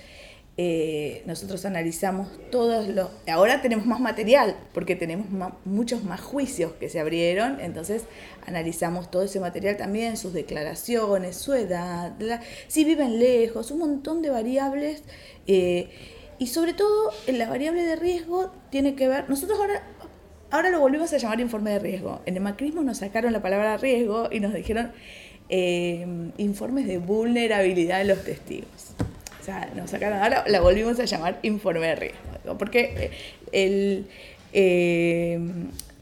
Eh, 0.60 1.22
nosotros 1.24 1.64
analizamos 1.66 2.28
todos 2.50 2.88
los... 2.88 3.08
Ahora 3.28 3.62
tenemos 3.62 3.86
más 3.86 4.00
material 4.00 4.56
porque 4.74 4.96
tenemos 4.96 5.52
muchos 5.64 6.02
más 6.02 6.20
juicios 6.20 6.72
que 6.72 6.88
se 6.88 6.98
abrieron, 6.98 7.60
entonces 7.60 8.02
analizamos 8.44 9.08
todo 9.08 9.22
ese 9.22 9.38
material 9.38 9.76
también, 9.76 10.16
sus 10.16 10.32
declaraciones, 10.32 11.36
su 11.36 11.54
edad, 11.54 12.12
si 12.66 12.84
viven 12.84 13.20
lejos, 13.20 13.70
un 13.70 13.78
montón 13.78 14.20
de 14.20 14.30
variables. 14.30 15.04
Eh, 15.46 15.90
y 16.40 16.48
sobre 16.48 16.72
todo, 16.72 17.12
la 17.28 17.48
variable 17.48 17.84
de 17.84 17.94
riesgo 17.94 18.50
tiene 18.70 18.96
que 18.96 19.06
ver... 19.06 19.30
Nosotros 19.30 19.58
ahora 19.60 19.82
Ahora 20.50 20.70
lo 20.70 20.80
volvimos 20.80 21.12
a 21.12 21.18
llamar 21.18 21.40
informe 21.40 21.72
de 21.72 21.78
riesgo. 21.78 22.22
En 22.24 22.34
el 22.34 22.42
macrismo 22.42 22.82
nos 22.82 22.98
sacaron 22.98 23.34
la 23.34 23.42
palabra 23.42 23.76
riesgo 23.76 24.30
y 24.32 24.40
nos 24.40 24.54
dijeron 24.54 24.92
eh, 25.50 26.06
informes 26.38 26.86
de 26.86 26.96
vulnerabilidad 26.96 27.98
de 27.98 28.04
los 28.06 28.24
testigos 28.24 28.87
nos 29.74 29.90
sacaron, 29.90 30.18
ahora 30.18 30.44
la 30.46 30.60
volvimos 30.60 30.98
a 31.00 31.04
llamar 31.04 31.38
informe 31.42 31.86
de 31.86 31.94
riesgo, 31.96 32.58
porque 32.58 33.10
el, 33.52 34.06
eh, 34.52 35.38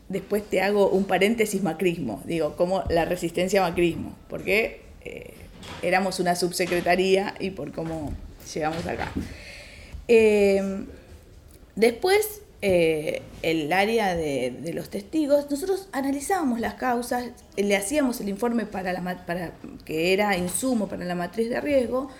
después 0.08 0.44
te 0.44 0.62
hago 0.62 0.88
un 0.88 1.04
paréntesis 1.04 1.62
macrismo, 1.62 2.22
digo, 2.24 2.56
como 2.56 2.82
la 2.88 3.04
resistencia 3.04 3.62
macrismo, 3.62 4.16
porque 4.28 4.80
eh, 5.04 5.34
éramos 5.82 6.20
una 6.20 6.34
subsecretaría 6.34 7.34
y 7.38 7.50
por 7.50 7.72
cómo 7.72 8.12
llegamos 8.52 8.84
acá. 8.86 9.12
Eh, 10.08 10.84
después, 11.76 12.42
el 12.62 13.72
área 13.72 14.16
de, 14.16 14.72
los 14.74 14.90
testigos, 14.90 15.48
nosotros 15.48 15.88
analizábamos 15.92 16.58
las 16.58 16.74
causas, 16.74 17.26
le 17.56 17.76
hacíamos 17.76 18.20
el 18.20 18.28
informe 18.28 18.66
para, 18.66 18.92
la, 18.92 19.24
para 19.24 19.52
que 19.84 20.12
era 20.12 20.36
insumo 20.36 20.88
para 20.88 21.04
la 21.04 21.14
matriz 21.14 21.48
de 21.48 21.60
riesgo 21.60 22.10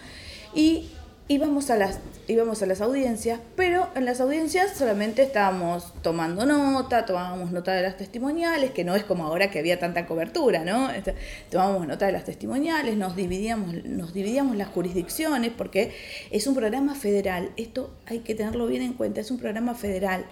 y 0.55 0.89
íbamos 1.29 1.71
a 1.71 1.77
las 1.77 2.01
íbamos 2.29 2.63
a 2.63 2.67
las 2.67 2.81
audiencias, 2.81 3.41
pero 3.55 3.89
en 3.95 4.05
las 4.05 4.21
audiencias 4.21 4.77
solamente 4.77 5.23
estábamos 5.23 5.93
tomando 6.03 6.45
nota, 6.45 7.07
tomábamos 7.07 7.53
nota 7.53 7.73
de 7.73 7.83
las 7.83 7.97
testimoniales, 7.97 8.73
que 8.73 8.85
no 8.85 8.97
es 8.97 9.05
como 9.05 9.25
ahora 9.25 9.51
que 9.51 9.61
había 9.61 9.79
tanta 9.79 10.07
cobertura, 10.07 10.65
¿no? 10.65 10.91
Este, 10.91 11.15
tomábamos 11.51 11.87
nota 11.87 12.07
de 12.07 12.13
las 12.13 12.25
testimoniales, 12.25 12.97
nos 12.97 13.15
dividíamos, 13.15 13.85
nos 13.85 14.13
dividíamos 14.13 14.57
las 14.57 14.69
jurisdicciones, 14.69 15.53
porque 15.57 15.95
es 16.31 16.47
un 16.47 16.55
programa 16.55 16.95
federal, 16.95 17.53
esto 17.57 17.95
hay 18.07 18.21
que 18.21 18.35
tenerlo 18.35 18.67
bien 18.67 18.83
en 18.83 18.95
cuenta, 18.95 19.21
es 19.21 19.31
un 19.31 19.39
programa 19.39 19.75
federal 19.75 20.25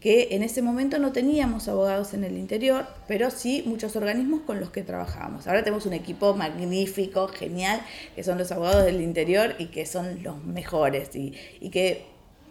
que 0.00 0.28
en 0.30 0.42
ese 0.42 0.62
momento 0.62 0.98
no 0.98 1.12
teníamos 1.12 1.68
abogados 1.68 2.14
en 2.14 2.24
el 2.24 2.38
interior, 2.38 2.86
pero 3.06 3.30
sí 3.30 3.62
muchos 3.66 3.96
organismos 3.96 4.40
con 4.40 4.58
los 4.58 4.70
que 4.70 4.82
trabajábamos. 4.82 5.46
Ahora 5.46 5.62
tenemos 5.62 5.84
un 5.84 5.92
equipo 5.92 6.34
magnífico, 6.34 7.28
genial, 7.28 7.82
que 8.14 8.24
son 8.24 8.38
los 8.38 8.50
abogados 8.50 8.84
del 8.84 9.02
interior 9.02 9.54
y 9.58 9.66
que 9.66 9.84
son 9.84 10.22
los 10.22 10.42
mejores 10.42 11.10
y, 11.14 11.32
que, 11.70 12.06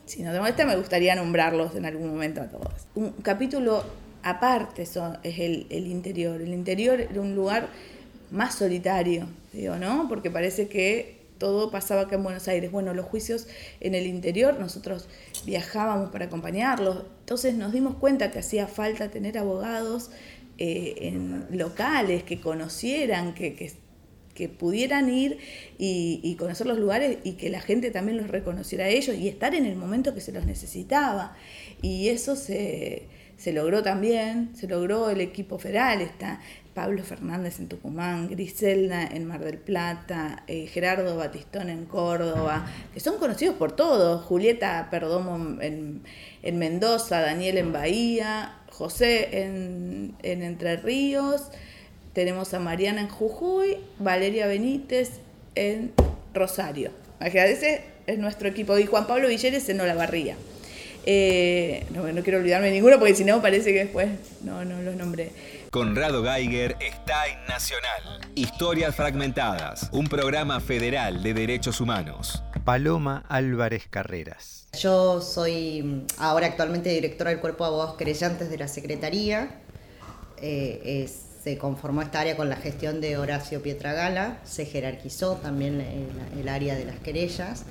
si 0.06 0.22
no 0.22 0.32
te 0.53 0.65
me 0.65 0.75
gustaría 0.75 1.15
nombrarlos 1.15 1.75
en 1.75 1.86
algún 1.86 2.10
momento 2.12 2.41
a 2.41 2.48
todos. 2.48 2.88
Un 2.94 3.13
capítulo 3.24 3.84
aparte 4.22 4.84
es 4.84 4.96
el, 5.24 5.65
el 5.72 5.88
interior. 5.88 6.41
El 6.41 6.53
interior 6.53 7.01
era 7.01 7.20
un 7.20 7.34
lugar 7.34 7.68
más 8.29 8.56
solitario, 8.56 9.27
digo, 9.53 9.75
¿no? 9.77 10.08
Porque 10.08 10.29
parece 10.29 10.68
que 10.68 11.18
todo 11.39 11.72
pasaba 11.72 12.01
acá 12.01 12.17
en 12.17 12.24
Buenos 12.24 12.48
Aires. 12.48 12.72
Bueno, 12.72 12.93
los 12.93 13.05
juicios 13.05 13.48
en 13.79 13.96
el 13.96 14.05
interior, 14.05 14.60
nosotros 14.60 15.08
viajábamos 15.46 16.12
para 16.12 16.25
acompañarlos, 16.25 17.05
entonces 17.22 17.55
nos 17.55 17.72
dimos 17.72 17.96
cuenta 17.96 18.29
que 18.29 18.39
hacía 18.39 18.67
falta 18.67 19.10
tener 19.10 19.38
abogados 19.38 20.12
eh, 20.60 21.08
en 21.08 21.48
locales 21.58 22.24
que 22.24 22.41
conocieran, 22.41 23.34
que, 23.34 23.55
que, 23.55 24.50
pudieran 24.50 25.10
ir 25.10 25.38
y, 25.77 26.36
conocer 26.39 26.65
los 26.65 26.79
lugares 26.79 27.17
y 27.25 27.34
que 27.34 27.50
la 27.50 27.60
gente 27.60 27.91
también 27.91 28.17
los 28.17 28.29
reconociera 28.29 28.86
a 28.86 28.88
ellos 28.88 29.17
y 29.17 29.27
estar 29.27 29.53
en 29.53 29.65
el 29.65 29.75
momento 29.75 30.13
que 30.13 30.22
se 30.22 30.31
los 30.31 30.46
necesitaba. 30.46 31.36
Y 31.81 32.08
eso 32.08 32.38
se, 32.38 33.08
se 33.38 33.51
logró 33.51 33.84
también, 33.84 34.51
se 34.55 34.67
logró 34.67 35.10
el 35.10 35.19
equipo 35.19 35.60
federal, 35.60 36.00
está 36.00 36.39
Pablo 36.79 37.03
Fernández 37.03 37.59
en 37.59 37.67
Tucumán, 37.67 38.29
Griselda 38.29 39.05
en 39.05 39.25
Mar 39.25 39.43
del 39.43 39.57
Plata, 39.57 40.43
eh, 40.48 40.65
Gerardo 40.67 41.17
Batistón 41.17 41.69
en 41.69 41.83
Córdoba, 41.83 42.65
que 42.93 43.01
son 43.01 43.17
conocidos 43.17 43.55
por 43.55 43.74
todos, 43.74 44.24
Julieta 44.24 44.88
Perdomo 44.89 45.59
en, 45.62 46.01
Mendoza, 46.57 47.19
Daniel 47.19 47.57
en 47.57 47.74
Bahía, 47.74 48.53
José 48.71 49.41
en, 49.41 50.15
Entre 50.24 50.77
Ríos, 50.77 51.50
tenemos 52.13 52.53
a 52.53 52.59
Mariana 52.59 53.01
en 53.01 53.09
Jujuy, 53.09 53.75
Valeria 54.00 54.48
Benítez 54.48 55.19
en 55.55 55.91
Rosario. 56.33 56.91
Ese 57.19 57.81
es 58.07 58.17
nuestro 58.19 58.48
equipo, 58.48 58.77
y 58.77 58.86
Juan 58.86 59.05
Pablo 59.05 59.27
Villeres 59.27 59.67
en 59.67 59.81
Olavarría. 59.81 60.38
Eh, 61.05 61.86
no, 61.93 62.09
no 62.09 62.24
quiero 62.24 62.39
olvidarme 62.39 62.67
de 62.67 62.74
ninguno 62.74 63.00
porque 63.00 63.15
si 63.15 63.24
no 63.25 63.41
parece 63.41 63.74
que 63.74 63.79
después 63.79 64.07
no, 64.43 64.63
no 64.63 64.81
los 64.81 64.95
nombré. 64.95 65.31
Conrado 65.71 66.23
Geiger 66.23 66.75
está 66.79 67.27
en 67.27 67.45
Nacional. 67.47 68.21
Historias 68.33 68.95
Fragmentadas, 68.95 69.89
un 69.91 70.07
programa 70.07 70.59
federal 70.59 71.21
de 71.21 71.35
derechos 71.35 71.79
humanos. 71.79 72.41
Paloma 72.65 73.23
Álvarez 73.29 73.85
Carreras. 73.88 74.67
Yo 74.79 75.21
soy 75.21 75.83
mm, 75.83 76.07
ahora 76.17 76.47
actualmente 76.47 76.89
directora 76.89 77.29
del 77.29 77.39
Cuerpo 77.39 77.65
de 77.65 77.67
Abogados 77.67 77.97
Querellantes 77.97 78.49
de 78.49 78.57
la 78.57 78.67
Secretaría. 78.67 79.61
Eh, 80.41 81.07
se 81.43 81.59
conformó 81.59 82.01
esta 82.01 82.21
área 82.21 82.35
con 82.35 82.49
la 82.49 82.55
gestión 82.55 82.99
de 82.99 83.17
Horacio 83.17 83.61
Pietragala, 83.61 84.39
se 84.45 84.65
jerarquizó 84.65 85.35
también 85.35 85.81
el 86.38 86.49
área 86.49 86.75
de 86.75 86.85
las 86.85 86.97
querellas. 86.97 87.65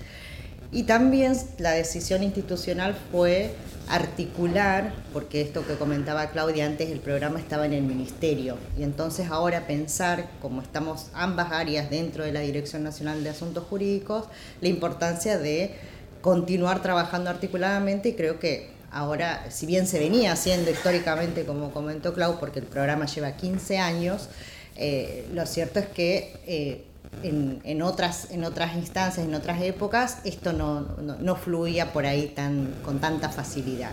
Y 0.70 0.84
también 0.84 1.32
la 1.58 1.72
decisión 1.72 2.22
institucional 2.22 2.96
fue 3.10 3.50
articular, 3.88 4.92
porque 5.12 5.40
esto 5.40 5.66
que 5.66 5.74
comentaba 5.74 6.30
Claudia 6.30 6.66
antes, 6.66 6.90
el 6.90 7.00
programa 7.00 7.38
estaba 7.38 7.66
en 7.66 7.72
el 7.72 7.82
ministerio, 7.82 8.56
y 8.78 8.82
entonces 8.82 9.30
ahora 9.30 9.66
pensar, 9.66 10.28
como 10.42 10.62
estamos 10.62 11.06
ambas 11.14 11.52
áreas 11.52 11.90
dentro 11.90 12.24
de 12.24 12.32
la 12.32 12.40
Dirección 12.40 12.82
Nacional 12.84 13.24
de 13.24 13.30
Asuntos 13.30 13.64
Jurídicos, 13.64 14.24
la 14.60 14.68
importancia 14.68 15.38
de 15.38 15.74
continuar 16.20 16.82
trabajando 16.82 17.30
articuladamente 17.30 18.10
y 18.10 18.12
creo 18.14 18.38
que 18.38 18.70
ahora, 18.90 19.50
si 19.50 19.66
bien 19.66 19.86
se 19.86 19.98
venía 19.98 20.32
haciendo 20.32 20.70
históricamente, 20.70 21.44
como 21.44 21.70
comentó 21.70 22.14
Clau, 22.14 22.38
porque 22.38 22.60
el 22.60 22.66
programa 22.66 23.06
lleva 23.06 23.32
15 23.32 23.78
años, 23.78 24.28
eh, 24.76 25.26
lo 25.32 25.44
cierto 25.46 25.80
es 25.80 25.86
que 25.86 26.36
eh, 26.46 26.84
en, 27.22 27.82
otras, 27.82 28.30
en 28.30 28.44
otras 28.44 28.76
instancias, 28.76 29.26
en 29.26 29.34
otras 29.34 29.62
épocas, 29.62 30.18
esto 30.24 30.52
no, 30.52 31.36
fluía 31.36 31.92
por 31.92 32.06
ahí 32.06 32.28
tan, 32.28 32.74
con 32.84 33.00
tanta 33.00 33.28
facilidad. 33.28 33.90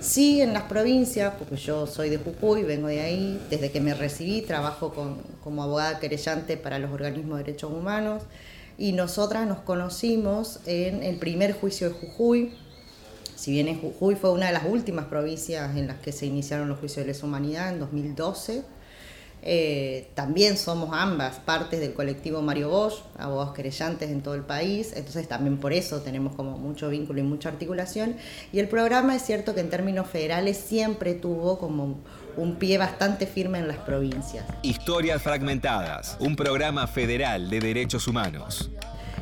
Sí, 0.00 0.40
en 0.40 0.52
las 0.52 0.64
provincias, 0.64 1.34
porque 1.38 1.56
yo 1.56 1.86
soy 1.86 2.10
de 2.10 2.18
Jujuy, 2.18 2.64
vengo 2.64 2.88
de 2.88 3.00
ahí, 3.00 3.40
desde 3.50 3.70
que 3.70 3.80
me 3.80 3.94
recibí 3.94 4.42
trabajo 4.42 4.92
como 5.42 5.62
abogada 5.62 6.00
querellante 6.00 6.56
para 6.56 6.78
los 6.78 6.90
organismos 6.90 7.38
de 7.38 7.44
derechos 7.44 7.72
humanos 7.72 8.24
y 8.78 8.92
nosotras 8.92 9.46
nos 9.46 9.60
conocimos 9.60 10.60
en 10.66 11.02
el 11.02 11.16
primer 11.16 11.52
juicio 11.52 11.88
de 11.88 11.94
Jujuy. 11.94 12.52
Si 13.36 13.52
bien 13.52 13.68
en 13.68 13.80
Jujuy 13.80 14.14
fue 14.16 14.32
una 14.32 14.46
de 14.46 14.52
las 14.52 14.64
últimas 14.64 15.06
provincias 15.06 15.76
en 15.76 15.86
las 15.86 15.98
que 15.98 16.12
se 16.12 16.26
iniciaron 16.26 16.68
los 16.68 16.78
juicios 16.78 17.04
de 17.04 17.12
lesa 17.12 17.26
humanidad 17.26 17.70
en 17.70 17.80
2012, 17.80 18.64
eh, 19.44 20.08
también 20.14 20.56
somos 20.56 20.90
ambas 20.92 21.40
partes 21.40 21.80
del 21.80 21.94
colectivo 21.94 22.42
Mario 22.42 22.70
Bosch, 22.70 23.02
abogados 23.18 23.54
querellantes 23.54 24.08
en 24.10 24.22
todo 24.22 24.34
el 24.34 24.42
país, 24.42 24.92
entonces 24.94 25.26
también 25.26 25.58
por 25.58 25.72
eso 25.72 26.00
tenemos 26.00 26.36
como 26.36 26.56
mucho 26.58 26.88
vínculo 26.88 27.18
y 27.18 27.24
mucha 27.24 27.48
articulación. 27.48 28.16
Y 28.52 28.60
el 28.60 28.68
programa 28.68 29.16
es 29.16 29.22
cierto 29.22 29.54
que 29.54 29.60
en 29.60 29.68
términos 29.68 30.06
federales 30.06 30.56
siempre 30.56 31.14
tuvo 31.14 31.58
como 31.58 31.98
un 32.36 32.54
pie 32.56 32.78
bastante 32.78 33.26
firme 33.26 33.58
en 33.58 33.66
las 33.66 33.78
provincias. 33.78 34.44
Historias 34.62 35.20
fragmentadas, 35.20 36.16
un 36.20 36.36
programa 36.36 36.86
federal 36.86 37.50
de 37.50 37.60
derechos 37.60 38.06
humanos. 38.06 38.70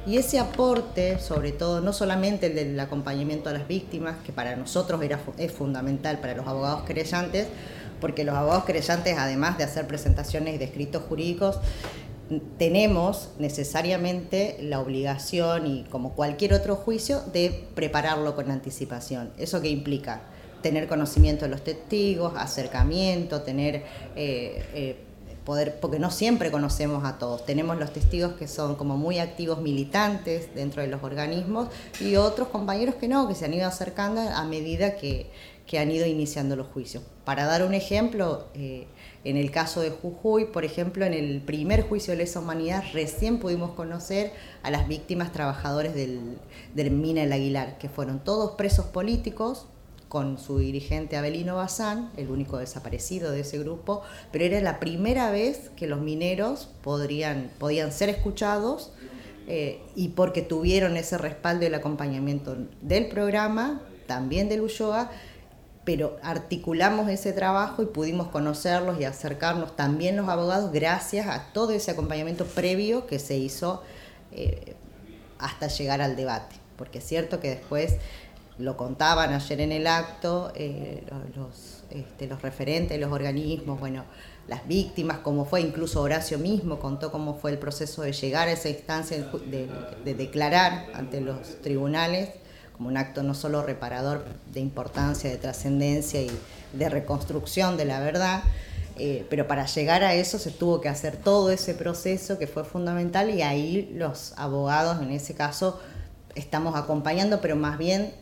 Y 0.06 0.16
ese 0.16 0.38
aporte, 0.38 1.18
sobre 1.18 1.52
todo, 1.52 1.80
no 1.80 1.92
solamente 1.92 2.46
el 2.46 2.54
del 2.54 2.80
acompañamiento 2.80 3.50
a 3.50 3.52
las 3.52 3.68
víctimas, 3.68 4.16
que 4.24 4.32
para 4.32 4.56
nosotros 4.56 5.02
era, 5.02 5.20
es 5.36 5.52
fundamental 5.52 6.20
para 6.20 6.34
los 6.34 6.46
abogados 6.46 6.82
querellantes, 6.84 7.48
porque 8.00 8.24
los 8.24 8.34
abogados 8.34 8.64
querellantes, 8.64 9.16
además 9.18 9.58
de 9.58 9.64
hacer 9.64 9.86
presentaciones 9.86 10.58
de 10.58 10.64
escritos 10.64 11.02
jurídicos, 11.08 11.58
tenemos 12.58 13.30
necesariamente 13.38 14.56
la 14.60 14.80
obligación 14.80 15.66
y 15.66 15.84
como 15.84 16.12
cualquier 16.14 16.54
otro 16.54 16.76
juicio 16.76 17.22
de 17.32 17.66
prepararlo 17.74 18.36
con 18.36 18.50
anticipación. 18.50 19.30
¿Eso 19.36 19.60
qué 19.60 19.68
implica? 19.68 20.22
Tener 20.62 20.86
conocimiento 20.86 21.44
de 21.46 21.50
los 21.50 21.64
testigos, 21.64 22.34
acercamiento, 22.36 23.42
tener 23.42 23.82
eh, 24.14 24.64
eh, 24.74 24.96
poder, 25.44 25.80
porque 25.80 25.98
no 25.98 26.10
siempre 26.10 26.50
conocemos 26.52 27.04
a 27.04 27.18
todos. 27.18 27.44
Tenemos 27.44 27.78
los 27.78 27.92
testigos 27.92 28.34
que 28.34 28.46
son 28.46 28.76
como 28.76 28.96
muy 28.96 29.18
activos 29.18 29.60
militantes 29.60 30.54
dentro 30.54 30.82
de 30.82 30.88
los 30.88 31.02
organismos 31.02 31.68
y 31.98 32.16
otros 32.16 32.48
compañeros 32.48 32.94
que 32.94 33.08
no, 33.08 33.26
que 33.26 33.34
se 33.34 33.46
han 33.46 33.54
ido 33.54 33.66
acercando 33.66 34.20
a 34.20 34.44
medida 34.44 34.96
que, 34.96 35.30
que 35.70 35.78
han 35.78 35.92
ido 35.92 36.04
iniciando 36.04 36.56
los 36.56 36.66
juicios. 36.66 37.04
Para 37.24 37.44
dar 37.44 37.64
un 37.64 37.74
ejemplo, 37.74 38.48
eh, 38.54 38.88
en 39.22 39.36
el 39.36 39.52
caso 39.52 39.80
de 39.80 39.90
Jujuy, 39.90 40.46
por 40.46 40.64
ejemplo, 40.64 41.04
en 41.04 41.14
el 41.14 41.40
primer 41.42 41.82
juicio 41.82 42.10
de 42.10 42.16
lesa 42.16 42.40
humanidad, 42.40 42.82
recién 42.92 43.38
pudimos 43.38 43.70
conocer 43.74 44.32
a 44.64 44.72
las 44.72 44.88
víctimas 44.88 45.30
trabajadores 45.30 45.94
del, 45.94 46.38
del 46.74 46.90
Mina 46.90 47.22
El 47.22 47.32
Aguilar, 47.32 47.78
que 47.78 47.88
fueron 47.88 48.18
todos 48.18 48.56
presos 48.56 48.86
políticos, 48.86 49.68
con 50.08 50.40
su 50.40 50.58
dirigente 50.58 51.16
Abelino 51.16 51.54
Bazán, 51.54 52.10
el 52.16 52.30
único 52.30 52.58
desaparecido 52.58 53.30
de 53.30 53.42
ese 53.42 53.60
grupo, 53.60 54.02
pero 54.32 54.44
era 54.44 54.60
la 54.60 54.80
primera 54.80 55.30
vez 55.30 55.70
que 55.76 55.86
los 55.86 56.00
mineros 56.00 56.68
podrían, 56.82 57.52
podían 57.60 57.92
ser 57.92 58.08
escuchados 58.08 58.90
eh, 59.46 59.80
y 59.94 60.08
porque 60.08 60.42
tuvieron 60.42 60.96
ese 60.96 61.16
respaldo 61.16 61.62
y 61.62 61.68
el 61.68 61.74
acompañamiento 61.76 62.56
del 62.82 63.06
programa, 63.06 63.82
también 64.08 64.48
del 64.48 64.62
Ulloa, 64.62 65.12
pero 65.84 66.18
articulamos 66.22 67.08
ese 67.08 67.32
trabajo 67.32 67.82
y 67.82 67.86
pudimos 67.86 68.28
conocerlos 68.28 69.00
y 69.00 69.04
acercarnos 69.04 69.76
también 69.76 70.16
los 70.16 70.28
abogados 70.28 70.72
gracias 70.72 71.26
a 71.26 71.52
todo 71.52 71.72
ese 71.72 71.90
acompañamiento 71.90 72.44
previo 72.44 73.06
que 73.06 73.18
se 73.18 73.38
hizo 73.38 73.82
eh, 74.32 74.74
hasta 75.38 75.68
llegar 75.68 76.02
al 76.02 76.16
debate. 76.16 76.56
Porque 76.76 76.98
es 76.98 77.04
cierto 77.04 77.40
que 77.40 77.48
después 77.48 77.96
lo 78.58 78.76
contaban 78.76 79.32
ayer 79.32 79.60
en 79.62 79.72
el 79.72 79.86
acto, 79.86 80.52
eh, 80.54 81.02
los, 81.34 81.84
este, 81.90 82.26
los 82.26 82.42
referentes, 82.42 83.00
los 83.00 83.10
organismos, 83.10 83.80
bueno, 83.80 84.04
las 84.48 84.66
víctimas, 84.68 85.18
cómo 85.18 85.46
fue, 85.46 85.62
incluso 85.62 86.02
Horacio 86.02 86.38
mismo 86.38 86.78
contó 86.78 87.10
cómo 87.10 87.38
fue 87.38 87.52
el 87.52 87.58
proceso 87.58 88.02
de 88.02 88.12
llegar 88.12 88.48
a 88.48 88.52
esa 88.52 88.68
instancia 88.68 89.16
de 89.46 90.14
declarar 90.14 90.88
ante 90.92 91.20
los 91.20 91.60
tribunales 91.62 92.30
como 92.80 92.88
un 92.88 92.96
acto 92.96 93.22
no 93.22 93.34
solo 93.34 93.62
reparador 93.62 94.24
de 94.54 94.60
importancia, 94.60 95.28
de 95.28 95.36
trascendencia 95.36 96.22
y 96.22 96.30
de 96.72 96.88
reconstrucción 96.88 97.76
de 97.76 97.84
la 97.84 98.00
verdad, 98.00 98.42
eh, 98.96 99.26
pero 99.28 99.46
para 99.46 99.66
llegar 99.66 100.02
a 100.02 100.14
eso 100.14 100.38
se 100.38 100.50
tuvo 100.50 100.80
que 100.80 100.88
hacer 100.88 101.18
todo 101.18 101.50
ese 101.50 101.74
proceso 101.74 102.38
que 102.38 102.46
fue 102.46 102.64
fundamental 102.64 103.28
y 103.28 103.42
ahí 103.42 103.92
los 103.94 104.32
abogados 104.38 105.02
en 105.02 105.10
ese 105.10 105.34
caso 105.34 105.78
estamos 106.34 106.74
acompañando, 106.74 107.42
pero 107.42 107.54
más 107.54 107.76
bien 107.76 108.14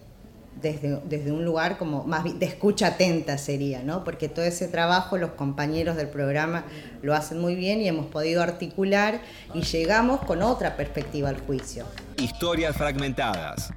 desde, 0.60 1.02
desde 1.04 1.30
un 1.30 1.44
lugar 1.44 1.78
como 1.78 2.02
más 2.02 2.24
de 2.24 2.44
escucha 2.44 2.88
atenta 2.88 3.38
sería, 3.38 3.84
¿no? 3.84 4.02
Porque 4.02 4.28
todo 4.28 4.44
ese 4.44 4.66
trabajo 4.66 5.18
los 5.18 5.30
compañeros 5.34 5.96
del 5.96 6.08
programa 6.08 6.64
lo 7.00 7.14
hacen 7.14 7.40
muy 7.40 7.54
bien 7.54 7.80
y 7.80 7.86
hemos 7.86 8.06
podido 8.06 8.42
articular 8.42 9.20
y 9.54 9.62
llegamos 9.62 10.18
con 10.22 10.42
otra 10.42 10.76
perspectiva 10.76 11.28
al 11.28 11.38
juicio. 11.38 11.84
Historias 12.16 12.76
fragmentadas. 12.76 13.72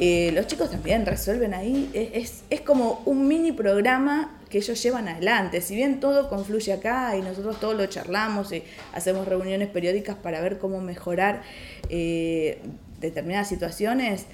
Eh, 0.00 0.30
los 0.32 0.46
chicos 0.46 0.70
también 0.70 1.04
resuelven 1.04 1.54
ahí, 1.54 1.90
es, 1.92 2.44
es, 2.50 2.60
como 2.60 3.02
un 3.04 3.26
mini 3.26 3.50
programa 3.50 4.38
que 4.48 4.58
ellos 4.58 4.80
llevan 4.80 5.08
adelante. 5.08 5.60
Si 5.60 5.74
bien 5.74 5.98
todo 5.98 6.28
confluye 6.28 6.72
acá 6.72 7.16
y 7.16 7.22
nosotros 7.22 7.58
todo 7.58 7.74
lo 7.74 7.84
charlamos 7.86 8.52
y 8.52 8.62
hacemos 8.92 9.26
reuniones 9.26 9.68
periódicas 9.68 10.14
para 10.14 10.40
ver 10.40 10.58
cómo 10.58 10.80
mejorar 10.80 11.42
eh, 11.88 12.60
determinadas 13.00 13.48
situaciones, 13.48 14.26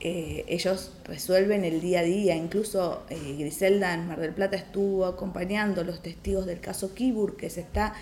eh, 0.00 0.44
ellos 0.48 0.92
resuelven 1.04 1.64
el 1.64 1.80
día 1.80 2.00
a 2.00 2.02
día. 2.02 2.34
Incluso 2.34 3.04
Griselda 3.08 3.94
en 3.94 4.08
Mar 4.08 4.18
del 4.18 4.32
Plata 4.32 4.56
estuvo 4.56 5.06
acompañando 5.06 5.84
los 5.84 6.02
testigos 6.02 6.46
del 6.46 6.58
caso 6.58 6.94
Kibur 6.94 7.36
que 7.36 7.48
se 7.48 7.60
está 7.60 7.94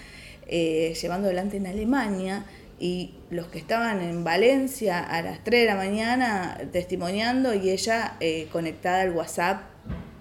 llevando 0.48 1.26
adelante 1.26 1.57
en 1.57 1.66
Alemania 1.66 2.44
y 2.78 3.14
los 3.30 3.46
que 3.48 3.58
estaban 3.58 4.00
en 4.00 4.24
Valencia 4.24 5.00
a 5.00 5.22
las 5.22 5.44
3 5.44 5.62
de 5.62 5.66
la 5.66 5.76
mañana 5.76 6.58
testimoniando 6.72 7.54
y 7.54 7.70
ella 7.70 8.16
eh, 8.20 8.48
conectada 8.50 9.02
al 9.02 9.12
WhatsApp 9.12 9.62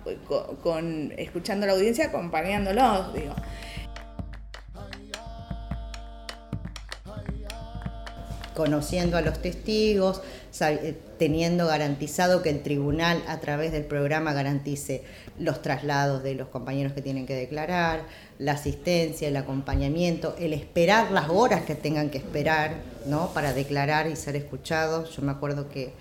eh, 0.05 0.17
con, 0.61 1.13
escuchando 1.17 1.65
la 1.65 1.73
audiencia, 1.73 2.05
acompañándolos, 2.07 3.13
digo. 3.13 3.35
Conociendo 8.53 9.17
a 9.17 9.21
los 9.21 9.41
testigos, 9.41 10.21
eh, 10.61 10.95
teniendo 11.23 11.67
garantizado 11.67 12.41
que 12.41 12.49
el 12.49 12.61
tribunal 12.63 13.23
a 13.29 13.39
través 13.39 13.71
del 13.71 13.85
programa 13.85 14.33
garantice 14.33 15.05
los 15.39 15.61
traslados 15.61 16.21
de 16.21 16.35
los 16.35 16.49
compañeros 16.49 16.91
que 16.91 17.01
tienen 17.01 17.25
que 17.25 17.33
declarar, 17.33 18.01
la 18.39 18.51
asistencia, 18.51 19.29
el 19.29 19.37
acompañamiento, 19.37 20.35
el 20.37 20.51
esperar 20.51 21.11
las 21.11 21.29
horas 21.29 21.61
que 21.61 21.75
tengan 21.75 22.09
que 22.09 22.17
esperar 22.17 22.75
¿no? 23.05 23.29
para 23.33 23.53
declarar 23.53 24.07
y 24.07 24.17
ser 24.17 24.35
escuchados. 24.35 25.15
Yo 25.15 25.21
me 25.21 25.31
acuerdo 25.31 25.69
que 25.69 25.93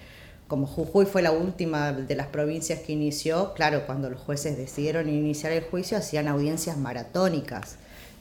como 0.49 0.67
Jujuy 0.67 1.07
fue 1.07 1.23
la 1.23 1.31
última 1.31 1.93
de 1.93 2.17
las 2.17 2.27
provincias 2.27 2.81
que 2.81 2.95
inició, 2.95 3.55
claro, 3.55 3.87
cuando 3.87 4.11
los 4.11 4.21
jueces 4.21 4.57
decidieron 4.57 5.09
iniciar 5.09 5.53
el 5.53 5.63
juicio 5.63 5.99
hacían 5.99 6.27
audiencias 6.27 6.77
maratónicas. 6.79 7.77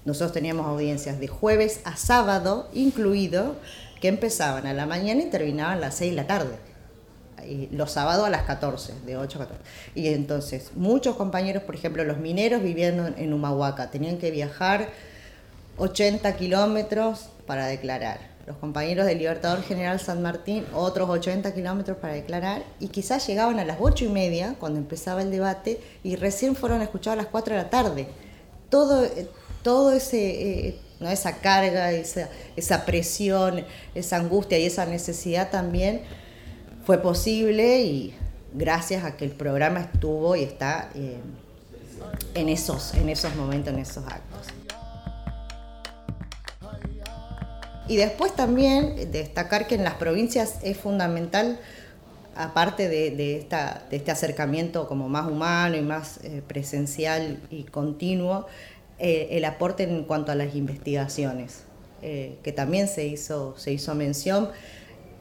Nosotros 0.06 0.34
teníamos 0.34 0.68
audiencias 0.68 1.20
de 1.20 1.28
jueves 1.28 1.80
a 1.84 1.98
sábado 1.98 2.70
incluido, 2.74 3.56
que 4.00 4.08
empezaban 4.08 4.68
a 4.68 4.74
la 4.76 4.86
mañana 4.86 5.24
y 5.24 5.32
terminaban 5.32 5.78
a 5.78 5.82
las 5.82 5.96
6 5.96 6.12
de 6.12 6.16
la 6.16 6.28
tarde 6.28 6.71
los 7.72 7.92
sábados 7.92 8.26
a 8.26 8.30
las 8.30 8.44
14, 8.44 8.94
de 9.06 9.18
8 9.18 9.38
a 9.38 9.48
14. 9.48 9.64
Y 9.96 10.08
entonces, 10.10 10.72
muchos 10.76 11.16
compañeros, 11.16 11.64
por 11.64 11.76
ejemplo, 11.76 12.04
los 12.04 12.18
mineros 12.18 12.62
viviendo 12.62 13.08
en 13.08 13.34
Humahuaca, 13.34 13.92
tenían 13.92 14.18
que 14.18 14.32
viajar 14.32 14.90
80 15.78 16.36
kilómetros 16.36 17.30
para 17.46 17.68
declarar. 17.68 18.32
Los 18.48 18.58
compañeros 18.58 19.06
del 19.06 19.20
Libertador 19.20 19.64
General 19.64 20.00
San 20.00 20.22
Martín, 20.22 20.66
otros 20.74 21.10
80 21.10 21.54
kilómetros 21.54 21.98
para 21.98 22.14
declarar, 22.14 22.64
y 22.80 22.88
quizás 22.88 23.26
llegaban 23.28 23.60
a 23.60 23.66
las 23.66 23.78
8 23.80 24.06
y 24.06 24.10
media, 24.10 24.56
cuando 24.60 24.80
empezaba 24.80 25.22
el 25.22 25.32
debate, 25.32 25.80
y 26.04 26.16
recién 26.16 26.56
fueron 26.56 26.82
escuchados 26.82 27.20
a 27.20 27.24
las 27.24 27.32
4 27.32 27.56
de 27.56 27.62
la 27.62 27.70
tarde. 27.70 28.08
Todo, 28.70 29.06
todo 29.64 29.92
ese... 29.92 30.68
Eh, 30.68 30.80
esa 31.10 31.38
carga, 31.38 31.92
esa, 31.92 32.30
esa 32.56 32.86
presión, 32.86 33.66
esa 33.96 34.18
angustia 34.18 34.60
y 34.60 34.66
esa 34.66 34.86
necesidad 34.86 35.50
también 35.50 36.02
fue 36.84 36.98
posible 36.98 37.82
y 37.82 38.14
gracias 38.54 39.04
a 39.04 39.16
que 39.16 39.26
el 39.26 39.32
programa 39.32 39.82
estuvo 39.82 40.36
y 40.36 40.44
está 40.44 40.90
eh, 40.96 41.18
en, 42.36 42.50
esos, 42.50 42.94
en 42.96 43.10
esos 43.10 43.36
momentos, 43.36 43.74
en 43.74 43.80
esos 43.80 44.06
actos. 44.08 44.48
Y 47.88 47.98
después 47.98 48.34
también 48.36 49.12
destacar 49.12 49.68
que 49.68 49.76
en 49.76 49.84
las 49.84 49.96
provincias 49.96 50.60
es 50.64 50.78
fundamental, 50.78 51.60
aparte 52.36 52.88
de, 52.88 53.38
esta, 53.38 53.84
de 53.90 53.98
este 53.98 54.12
acercamiento 54.12 54.88
como 54.88 55.10
más 55.10 55.30
humano 55.30 55.76
y 55.76 55.82
más 55.82 56.20
eh, 56.24 56.42
presencial 56.48 57.40
y 57.50 57.64
continuo, 57.64 58.48
eh, 58.98 59.30
el 59.32 59.46
aporte 59.46 59.84
en 59.84 60.06
cuanto 60.06 60.32
a 60.32 60.36
las 60.36 60.56
investigaciones, 60.56 61.64
que 62.02 62.52
también 62.56 62.88
se 62.88 63.06
hizo, 63.06 63.56
se 63.60 63.72
hizo 63.72 63.94
mención 63.94 64.50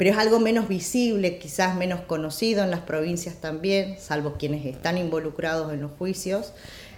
pero 0.01 0.13
es 0.13 0.17
algo 0.17 0.41
menos 0.41 0.67
visible, 0.67 1.37
quizás 1.37 1.77
menos 1.77 2.01
conocido 2.01 2.65
en 2.65 2.71
las 2.71 2.81
provincias 2.81 3.35
también, 3.35 3.99
salvo 3.99 4.37
quienes 4.39 4.65
están 4.65 4.97
involucrados 4.97 5.75
en 5.75 5.83
los 5.83 5.91
juicios, 5.99 6.55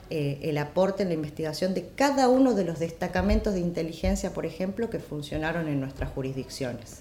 eh, 0.08 0.38
el 0.42 0.56
aporte 0.56 1.02
en 1.02 1.08
la 1.08 1.16
investigación 1.16 1.74
de 1.74 1.88
cada 1.96 2.28
uno 2.28 2.54
de 2.54 2.64
los 2.64 2.78
destacamentos 2.78 3.54
de 3.54 3.58
inteligencia, 3.58 4.32
por 4.32 4.46
ejemplo, 4.46 4.88
que 4.88 5.00
funcionaron 5.00 5.66
en 5.66 5.80
nuestras 5.80 6.12
jurisdicciones. 6.12 6.98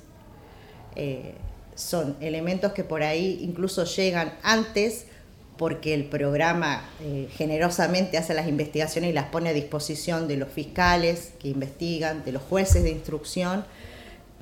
Eh, 0.96 1.36
son 1.76 2.18
elementos 2.20 2.72
que 2.72 2.84
por 2.84 3.04
ahí 3.04 3.38
incluso 3.44 3.84
llegan 3.84 4.34
antes 4.42 5.06
porque 5.56 5.94
el 5.94 6.06
programa 6.06 6.84
eh, 7.04 7.28
generosamente 7.32 8.18
hace 8.18 8.34
las 8.34 8.48
investigaciones 8.48 9.12
y 9.12 9.14
las 9.14 9.26
pone 9.26 9.52
a 9.52 9.54
disposición 9.54 10.28
de 10.28 10.38
los 10.38 10.50
fiscales 10.50 11.34
que 11.38 11.50
investigan, 11.50 12.26
de 12.26 12.32
los 12.32 12.42
jueces 12.42 12.82
de 12.82 12.90
instrucción, 12.90 13.66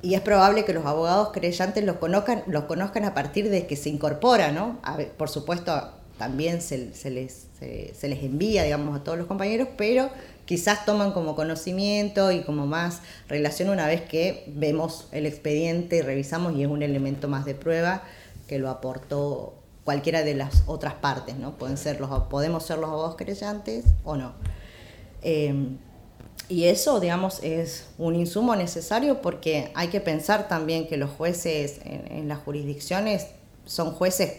y 0.02 0.14
es 0.14 0.20
probable 0.20 0.64
que 0.64 0.72
los 0.72 0.86
abogados 0.86 1.30
creyentes 1.32 1.84
los 1.84 1.96
conozcan, 1.96 2.42
los 2.46 2.64
conozcan 2.64 3.04
a 3.04 3.14
partir 3.14 3.50
de 3.50 3.66
que 3.66 3.76
se 3.76 3.88
incorpora, 3.88 4.52
¿no? 4.52 4.78
por 5.16 5.28
supuesto, 5.28 5.92
también 6.20 6.60
se, 6.60 6.76
les, 7.10 7.46
se, 7.58 8.08
les 8.08 8.22
envía, 8.22 8.64
digamos, 8.64 9.00
a 9.00 9.02
todos 9.02 9.16
los 9.16 9.26
compañeros, 9.26 9.68
pero 9.78 10.10
quizás 10.44 10.84
toman 10.84 11.12
como 11.12 11.34
conocimiento 11.34 12.30
y 12.30 12.42
como 12.42 12.66
más 12.66 13.00
relación 13.26 13.70
una 13.70 13.86
vez 13.86 14.02
que 14.02 14.44
vemos 14.48 15.08
el 15.12 15.24
expediente 15.24 15.96
y 15.96 16.02
revisamos 16.02 16.54
y 16.56 16.62
es 16.62 16.68
un 16.68 16.82
elemento 16.82 17.26
más 17.28 17.46
de 17.46 17.54
prueba 17.54 18.02
que 18.48 18.58
lo 18.58 18.68
aportó 18.68 19.54
cualquiera 19.84 20.22
de 20.22 20.34
las 20.34 20.64
otras 20.66 20.94
partes, 20.94 21.36
¿no? 21.36 21.56
Pueden 21.56 21.78
ser 21.78 22.00
los, 22.00 22.10
podemos 22.24 22.66
ser 22.66 22.78
los 22.78 22.90
abogados 22.90 23.16
creyentes 23.16 23.86
o 24.04 24.16
no. 24.16 24.34
Em, 25.22 25.78
y 26.50 26.64
eso, 26.64 26.98
digamos, 26.98 27.42
es 27.42 27.86
un 27.96 28.16
insumo 28.16 28.56
necesario 28.56 29.22
porque 29.22 29.70
hay 29.74 29.88
que 29.88 30.00
pensar 30.00 30.48
también 30.48 30.88
que 30.88 30.96
los 30.96 31.10
jueces 31.10 31.80
en 31.84 32.28
las 32.28 32.40
jurisdicciones 32.40 33.28
son 33.64 33.92
jueces 33.92 34.32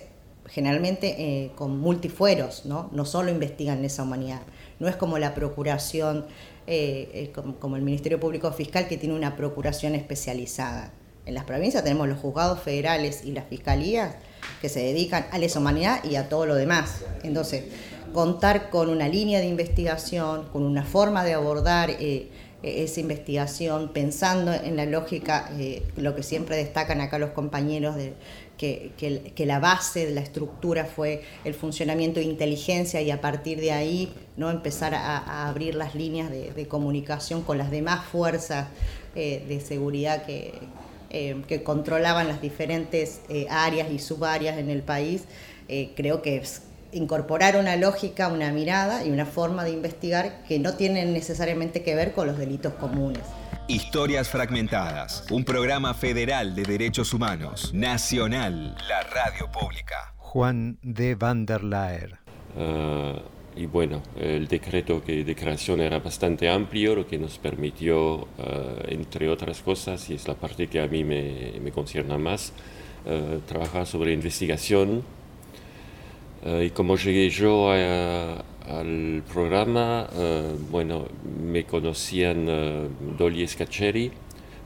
generalmente 0.51 1.15
eh, 1.17 1.51
con 1.55 1.79
multifueros, 1.79 2.65
¿no? 2.65 2.89
no 2.91 3.05
solo 3.05 3.31
investigan 3.31 3.83
esa 3.85 4.03
humanidad. 4.03 4.41
No 4.79 4.89
es 4.89 4.97
como 4.97 5.17
la 5.17 5.33
procuración, 5.33 6.25
eh, 6.67 7.09
eh, 7.13 7.31
como, 7.31 7.77
el 7.77 7.81
Ministerio 7.81 8.19
Público 8.19 8.51
Fiscal 8.51 8.87
que 8.89 8.97
tiene 8.97 9.15
una 9.15 9.37
procuración 9.37 9.95
especializada. 9.95 10.91
En 11.25 11.35
las 11.35 11.45
provincias 11.45 11.83
tenemos 11.83 12.09
los 12.09 12.19
juzgados 12.19 12.59
federales 12.59 13.23
y 13.23 13.31
las 13.31 13.45
fiscalías 13.45 14.15
que 14.59 14.67
se 14.67 14.81
dedican 14.81 15.27
a 15.31 15.37
lesa 15.37 15.59
humanidad 15.59 16.03
y 16.03 16.15
a 16.15 16.27
todo 16.27 16.45
lo 16.45 16.55
demás. 16.55 17.03
Entonces, 17.23 17.63
contar 18.11 18.69
con 18.69 18.89
una 18.89 19.07
línea 19.07 19.39
de 19.39 19.47
investigación, 19.47 20.47
con 20.51 20.63
una 20.63 20.83
forma 20.83 21.23
de 21.23 21.33
abordar 21.33 21.89
esa 22.63 22.99
investigación, 22.99 23.89
pensando 23.93 24.53
en 24.53 24.75
la 24.75 24.85
lógica, 24.85 25.49
lo 25.97 26.15
que 26.15 26.23
siempre 26.23 26.55
destacan 26.55 27.01
acá 27.01 27.17
los 27.17 27.31
compañeros 27.31 27.95
de, 27.95 28.13
que, 28.61 29.45
la 29.45 29.59
base 29.59 30.05
de 30.05 30.11
la 30.13 30.21
estructura 30.21 30.85
fue 30.85 31.23
el 31.43 31.53
funcionamiento 31.55 32.19
de 32.19 32.27
inteligencia 32.27 33.01
y 33.01 33.09
a 33.09 33.19
partir 33.19 33.59
de 33.59 33.71
ahí 33.71 34.13
no 34.37 34.51
empezar 34.51 34.93
a, 34.93 35.47
abrir 35.49 35.73
las 35.75 35.95
líneas 35.95 36.29
de, 36.29 36.67
comunicación 36.67 37.41
con 37.41 37.57
las 37.57 37.71
demás 37.71 38.05
fuerzas 38.05 38.67
eh, 39.15 39.43
de 39.47 39.59
seguridad 39.59 40.25
que, 40.25 40.53
eh, 41.09 41.41
que, 41.47 41.63
controlaban 41.63 42.27
las 42.27 42.41
diferentes 42.41 43.21
eh, 43.29 43.47
áreas 43.49 43.91
y 43.91 43.97
subáreas 43.97 44.57
en 44.57 44.69
el 44.69 44.83
país, 44.83 45.23
creo 45.95 46.21
que 46.21 46.35
es 46.35 46.63
incorporar 46.93 47.55
una 47.55 47.75
lógica, 47.75 48.27
una 48.27 48.51
mirada 48.51 49.05
y 49.05 49.11
una 49.11 49.25
forma 49.25 49.63
de 49.63 49.71
investigar 49.71 50.43
que 50.47 50.59
no 50.59 50.75
tienen 50.75 51.13
necesariamente 51.13 51.83
que 51.83 51.95
ver 51.95 52.13
con 52.13 52.27
los 52.27 52.37
delitos 52.37 52.73
comunes. 52.73 53.21
Historias 53.67 54.27
Fragmentadas, 54.29 55.25
un 55.31 55.45
programa 55.45 55.93
federal 55.93 56.55
de 56.55 56.63
derechos 56.63 57.13
humanos, 57.13 57.73
nacional, 57.73 58.75
la 58.89 59.01
radio 59.03 59.49
pública. 59.51 60.13
Juan 60.17 60.77
de 60.81 61.15
van 61.15 61.45
der 61.45 61.63
Laer. 61.63 62.19
Ah, 62.57 63.15
y 63.55 63.65
bueno, 63.65 64.01
el 64.19 64.47
decreto 64.47 65.01
de 65.05 65.35
creación 65.35 65.81
era 65.81 65.99
bastante 65.99 66.49
amplio, 66.49 66.95
lo 66.95 67.07
que 67.07 67.17
nos 67.17 67.37
permitió, 67.37 68.27
ah, 68.39 68.83
entre 68.87 69.29
otras 69.29 69.61
cosas, 69.61 70.09
y 70.09 70.15
es 70.15 70.27
la 70.27 70.35
parte 70.35 70.67
que 70.67 70.81
a 70.81 70.87
mí 70.87 71.03
me, 71.03 71.53
me 71.61 71.71
concierne 71.71 72.17
más, 72.17 72.53
ah, 73.05 73.37
trabajar 73.47 73.85
sobre 73.85 74.11
investigación. 74.11 75.03
Y 76.43 76.71
como 76.71 76.97
llegué 76.97 77.29
yo 77.29 77.71
al 77.71 79.23
programa, 79.31 80.07
eh, 80.15 80.55
bueno, 80.69 81.05
me 81.43 81.65
conocían 81.65 82.47
uh, 82.47 83.15
Dolly 83.17 83.47
Scaccheri, 83.47 84.11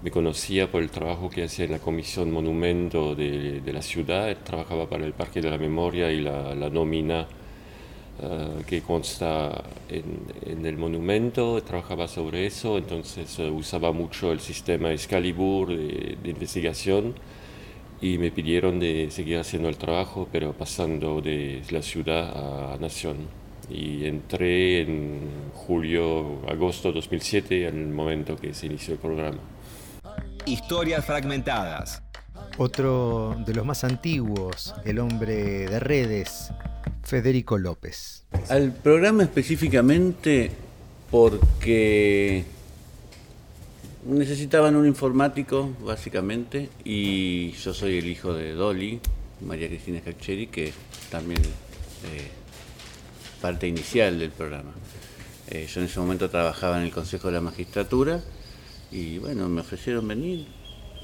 me 0.03 0.11
conocía 0.11 0.71
por 0.71 0.81
el 0.83 0.89
trabajo 0.89 1.29
que 1.29 1.43
hacía 1.43 1.65
en 1.65 1.71
la 1.71 1.79
Comisión 1.79 2.31
Monumento 2.31 3.15
de, 3.15 3.61
la 3.65 3.81
ciudad, 3.81 4.35
trabajaba 4.43 4.87
para 4.87 5.05
el 5.05 5.13
Parque 5.13 5.41
de 5.41 5.49
la 5.49 5.57
Memoria 5.57 6.11
y 6.11 6.21
la, 6.21 6.69
nómina 6.69 7.27
que 8.67 8.81
consta 8.81 9.63
en, 9.89 10.65
el 10.65 10.77
monumento, 10.77 11.61
trabajaba 11.63 12.07
sobre 12.07 12.45
eso, 12.45 12.77
entonces 12.77 13.37
usaba 13.39 13.91
mucho 13.91 14.31
el 14.31 14.39
sistema 14.39 14.91
Excalibur 14.93 15.75
de 15.75 16.29
investigación 16.29 17.15
y 18.05 18.19
me 18.19 18.29
pidieron 18.29 18.79
de 18.79 19.09
seguir 19.09 19.39
haciendo 19.39 19.67
el 19.67 19.77
trabajo, 19.77 20.29
pero 20.31 20.53
pasando 20.53 21.21
de 21.21 21.63
la 21.71 21.81
ciudad 21.81 22.73
a 22.73 22.77
Nación 22.77 23.17
y 23.67 24.05
entré 24.05 24.81
en 24.81 25.21
julio, 25.55 26.39
agosto 26.47 26.91
2007, 26.91 27.67
en 27.67 27.79
el 27.79 27.87
momento 27.87 28.35
que 28.35 28.53
se 28.53 28.67
inició 28.67 28.93
el 28.93 28.99
programa. 28.99 29.39
Historias 30.45 31.03
fragmentadas. 31.03 32.03
Otro 32.59 33.37
de 33.43 33.55
los 33.55 33.65
más 33.65 33.83
antiguos, 33.83 34.75
el 34.85 34.99
hombre 34.99 35.65
de 35.65 35.79
redes, 35.79 36.51
Federico 37.01 37.57
López. 37.57 38.27
Al 38.49 38.71
programa 38.71 39.23
específicamente 39.23 40.51
porque 41.09 42.45
necesitaban 44.05 44.75
un 44.75 44.85
informático, 44.85 45.73
básicamente, 45.81 46.69
y 46.83 47.51
yo 47.51 47.73
soy 47.73 47.97
el 47.97 48.07
hijo 48.07 48.33
de 48.33 48.53
Dolly, 48.53 48.99
María 49.41 49.67
Cristina 49.67 50.01
Caccheri, 50.01 50.47
que 50.47 50.71
también 51.09 51.41
eh, 51.41 52.29
parte 53.41 53.67
inicial 53.67 54.19
del 54.19 54.31
programa. 54.31 54.71
Eh, 55.49 55.67
yo 55.71 55.81
en 55.81 55.87
ese 55.87 55.99
momento 55.99 56.29
trabajaba 56.29 56.77
en 56.77 56.83
el 56.83 56.91
Consejo 56.91 57.27
de 57.27 57.33
la 57.33 57.41
Magistratura 57.41 58.19
y 58.91 59.19
bueno, 59.19 59.47
me 59.47 59.61
ofrecieron 59.61 60.07
venir 60.07 60.47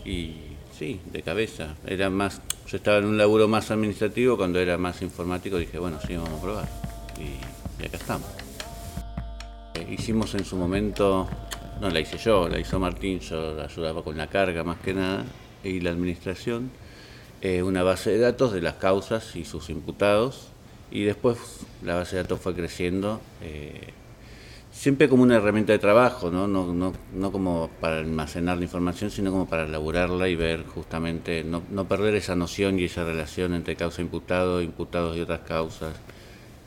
y 0.06 0.36
sí, 0.78 1.00
de 1.12 1.22
cabeza. 1.22 1.76
Era 1.86 2.10
más, 2.10 2.42
yo 2.68 2.78
estaba 2.78 2.98
en 2.98 3.06
un 3.06 3.18
laburo 3.18 3.48
más 3.48 3.70
administrativo, 3.72 4.38
cuando 4.38 4.60
era 4.60 4.78
más 4.78 5.02
informático 5.02 5.58
dije, 5.58 5.78
bueno, 5.78 6.00
sí, 6.06 6.16
vamos 6.16 6.40
a 6.40 6.42
probar. 6.42 6.70
Y, 7.20 7.86
acá 7.86 7.98
estamos. 7.98 8.28
Eh, 9.76 9.88
hicimos 9.92 10.34
en 10.36 10.46
su 10.46 10.56
momento, 10.56 11.28
no 11.82 11.90
la 11.90 12.00
hice 12.00 12.20
yo, 12.20 12.48
la 12.48 12.60
hizo 12.60 12.80
Martín, 12.80 13.20
yo 13.20 13.56
la 13.56 13.64
ayudaba 13.64 14.04
con 14.04 14.16
la 14.16 14.28
carga 14.28 14.64
más 14.64 14.78
que 14.78 14.94
nada, 14.94 15.26
y 15.64 15.80
la 15.80 15.90
administración, 15.90 16.70
eh, 17.42 17.64
una 17.64 17.82
base 17.82 18.12
de 18.12 18.20
datos 18.20 18.54
de 18.54 18.62
las 18.62 18.76
causas 18.76 19.36
y 19.36 19.46
sus 19.46 19.72
imputados 19.72 20.50
y 20.92 21.04
después 21.04 21.38
la 21.82 21.96
base 21.96 22.18
de 22.18 22.22
datos 22.22 22.40
fue 22.40 22.54
creciendo, 22.54 23.20
eh, 23.42 23.94
siempre 24.72 25.10
como 25.10 25.24
una 25.24 25.38
herramienta 25.38 25.74
de 25.74 25.80
trabajo, 25.80 26.30
¿no? 26.30 26.48
No, 26.48 26.72
no, 26.72 26.94
no 27.16 27.32
como 27.32 27.72
para 27.80 27.98
almacenar 27.98 28.58
la 28.58 28.64
información, 28.64 29.10
sino 29.10 29.32
como 29.32 29.48
para 29.48 29.64
elaborarla 29.64 30.30
y 30.30 30.36
ver 30.36 30.66
justamente, 30.68 31.44
no, 31.44 31.64
no 31.72 31.86
perder 31.88 32.14
esa 32.14 32.36
noción 32.36 32.78
y 32.78 32.84
esa 32.84 33.04
relación 33.04 33.56
entre 33.56 33.76
causa 33.76 34.04
imputado, 34.04 34.62
imputados 34.62 35.18
y 35.18 35.22
otras 35.22 35.40
causas. 35.42 35.96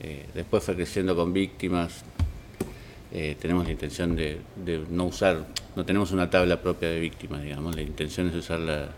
Eh, 0.00 0.27
después 0.35 0.64
fue 0.64 0.74
creciendo 0.74 1.14
con 1.14 1.33
víctimas. 1.33 2.05
Eh, 3.14 3.37
tenemos 3.40 3.64
la 3.64 3.70
intención 3.70 4.16
de, 4.16 4.40
de 4.57 4.85
no 4.90 5.05
usar, 5.05 5.46
no 5.77 5.85
tenemos 5.85 6.11
una 6.11 6.29
tabla 6.29 6.61
propia 6.61 6.90
de 6.90 6.98
víctimas, 6.98 7.42
digamos, 7.42 7.77
la 7.77 7.83
intención 7.83 8.29
es 8.29 8.35
usar 8.35 8.59
la, 8.59 8.88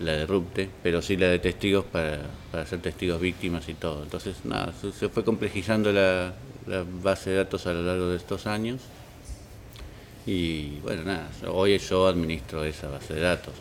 la 0.00 0.12
de 0.12 0.26
Rupte, 0.26 0.68
pero 0.82 1.02
sí 1.02 1.16
la 1.16 1.28
de 1.28 1.38
testigos 1.38 1.84
para, 1.84 2.22
para 2.50 2.66
ser 2.66 2.80
testigos 2.80 3.20
víctimas 3.20 3.68
y 3.68 3.74
todo. 3.74 4.02
Entonces, 4.02 4.44
nada, 4.44 4.72
se 4.72 5.08
fue 5.08 5.24
complejizando 5.24 5.92
la, 5.92 6.32
base 7.02 7.30
de 7.30 7.36
datos 7.36 7.66
a 7.66 7.74
lo 7.74 7.82
largo 7.82 8.08
de 8.08 8.16
estos 8.16 8.46
años. 8.46 8.80
Y 10.26 10.78
bueno, 10.80 11.04
nada, 11.04 11.28
hoy 11.48 11.76
yo 11.78 12.08
administro 12.08 12.64
esa 12.64 12.88
base 12.88 13.14
de 13.14 13.20
datos. 13.20 13.52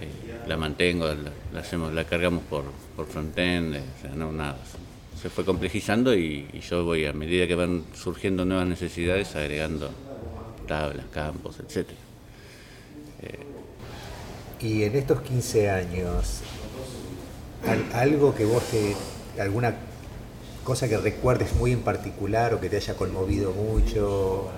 Eh, 0.00 0.48
la 0.48 0.56
mantengo, 0.56 1.06
la, 1.06 1.60
hacemos, 1.60 1.92
la 1.92 2.04
cargamos 2.04 2.42
por, 2.44 2.64
por 2.96 3.06
frontend, 3.06 3.76
o 3.76 4.00
sea, 4.00 4.10
no, 4.14 4.32
nada. 4.32 4.56
Se 5.20 5.30
fue 5.30 5.44
complejizando 5.44 6.14
y, 6.14 6.46
yo 6.68 6.84
voy 6.84 7.06
a 7.06 7.12
medida 7.12 7.46
que 7.46 7.54
van 7.54 7.84
surgiendo 7.94 8.44
nuevas 8.44 8.66
necesidades 8.66 9.34
agregando 9.34 9.90
tablas, 10.66 11.06
campos, 11.12 11.58
etcétera. 11.60 11.98
Y 14.60 14.84
en 14.84 14.96
estos 14.96 15.20
15 15.20 15.70
años, 15.70 16.40
algo 17.94 18.34
que 18.34 18.44
vos 18.44 18.62
te, 18.64 18.96
alguna 19.40 19.74
cosa 20.64 20.88
que 20.88 20.96
recuerdes 20.96 21.54
muy 21.54 21.72
en 21.72 21.80
particular 21.80 22.54
o 22.54 22.60
que 22.60 22.68
te 22.68 22.76
haya 22.76 22.94
conmovido 22.94 23.52
mucho. 23.52 24.48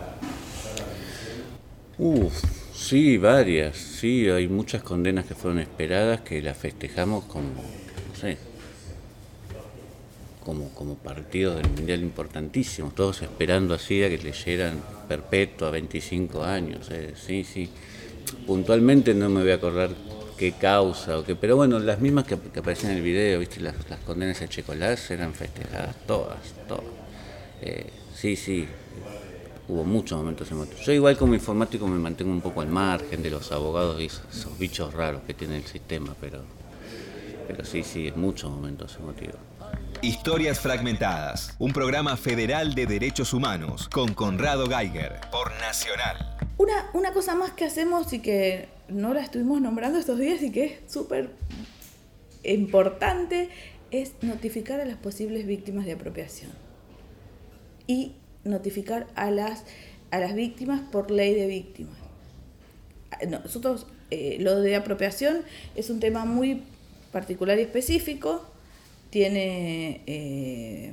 Uf, 1.99 2.33
sí, 2.73 3.19
varias, 3.19 3.77
sí, 3.77 4.29
hay 4.29 4.49
muchas 4.49 4.83
condenas 4.83 5.27
que 5.27 5.35
fueron 5.35 5.59
esperadas 5.59 6.21
que 6.21 6.41
las 6.41 6.57
festejamos 6.57 7.25
como, 7.25 7.49
no 7.49 8.17
sé, 8.19 8.39
como, 10.49 10.71
como 10.71 10.95
partido 10.95 11.57
del 11.57 11.69
Mundial 11.69 12.01
importantísimo, 12.01 12.91
todos 12.97 13.21
esperando 13.21 13.75
así 13.75 14.03
a 14.03 14.09
que 14.09 14.17
leyeran 14.17 14.81
perpetuo 15.07 15.69
a 15.69 15.73
25 15.73 16.43
años, 16.43 16.89
eh, 16.91 17.13
sí, 17.15 17.45
sí 17.45 17.69
puntualmente 18.47 19.13
no 19.13 19.29
me 19.29 19.43
voy 19.43 19.51
a 19.51 19.57
acordar 19.57 19.91
qué 20.39 20.53
causa 20.53 21.19
o 21.19 21.23
qué, 21.23 21.37
pero 21.37 21.57
bueno, 21.57 21.79
las 21.79 22.01
mismas 22.01 22.25
que, 22.25 22.33
aparecen 22.33 22.93
en 22.93 22.97
el 22.97 23.03
video, 23.03 23.41
viste, 23.41 23.61
las, 23.61 23.75
condenas 24.07 24.41
a 24.41 24.49
Checolás 24.49 25.11
eran 25.11 25.35
festejadas, 25.35 25.95
todas, 26.07 26.39
todas. 26.67 26.85
Eh, 27.61 27.91
sí, 28.15 28.35
sí, 28.35 28.67
hubo 29.69 29.85
muchos 29.85 30.17
momentos 30.17 30.51
emotivos. 30.51 30.83
Yo 30.83 30.93
igual 30.93 31.19
como 31.19 31.35
informático 31.35 31.87
me 31.87 31.99
mantengo 31.99 32.31
un 32.31 32.41
poco 32.41 32.63
al 32.63 32.69
margen 32.69 33.23
de 33.23 33.29
los 33.29 33.53
abogados 33.53 34.01
y 34.01 34.07
esos, 34.07 34.59
bichos 34.59 34.95
raros 34.95 35.21
que 35.27 35.35
tiene 35.35 35.59
el 35.59 35.65
sistema, 35.65 36.17
pero, 36.19 36.41
pero 37.47 37.67
sí, 37.67 37.83
sí, 37.83 38.11
muchos 38.17 38.51
momentos 38.51 38.97
emotivos. 38.99 39.58
Historias 40.03 40.61
Fragmentadas, 40.61 41.57
un 41.59 41.73
programa 41.73 42.17
federal 42.17 42.77
de 42.77 42.87
derechos 42.87 43.33
humanos 43.33 43.89
con 43.89 44.15
Conrado 44.15 44.69
Geiger 44.69 45.21
por 45.33 45.51
Nacional. 45.61 46.37
Una, 46.57 46.89
una 46.93 47.13
cosa 47.13 47.35
más 47.35 47.51
que 47.51 47.65
hacemos 47.65 48.13
y 48.13 48.21
que 48.21 48.69
no 48.89 49.13
la 49.13 49.23
estuvimos 49.23 49.61
nombrando 49.61 49.99
estos 49.99 50.21
días 50.21 50.41
y 50.43 50.53
que 50.53 50.65
es 50.65 50.93
súper 50.93 51.31
importante 52.45 53.49
es 53.91 54.13
notificar 54.23 54.81
a 54.81 54.85
las 54.85 54.99
posibles 54.99 55.47
víctimas 55.47 55.85
de 55.85 55.93
apropiación 55.93 56.53
y 57.89 58.15
notificar 58.45 59.09
a 59.17 59.33
las, 59.33 59.65
a 60.13 60.21
las 60.21 60.35
víctimas 60.35 60.81
por 60.93 61.11
ley 61.11 61.35
de 61.35 61.49
víctimas. 61.49 61.99
Nosotros, 63.29 63.89
eh, 64.13 64.37
lo 64.39 64.61
de 64.61 64.77
apropiación 64.77 65.43
es 65.75 65.91
un 65.91 65.99
tema 65.99 66.25
muy 66.25 66.63
particular 67.11 67.59
y 67.59 67.63
específico. 67.63 68.47
Tiene, 69.11 70.03
eh, 70.07 70.93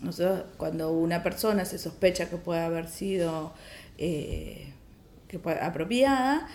nosotros, 0.00 0.44
cuando 0.56 0.92
una 0.92 1.22
persona 1.22 1.64
se 1.64 1.78
sospecha 1.78 2.28
que 2.28 2.36
puede 2.36 2.60
haber 2.60 2.88
sido 2.88 3.52
eh, 3.98 4.72
que 5.28 5.40
apropiada, 5.60 6.48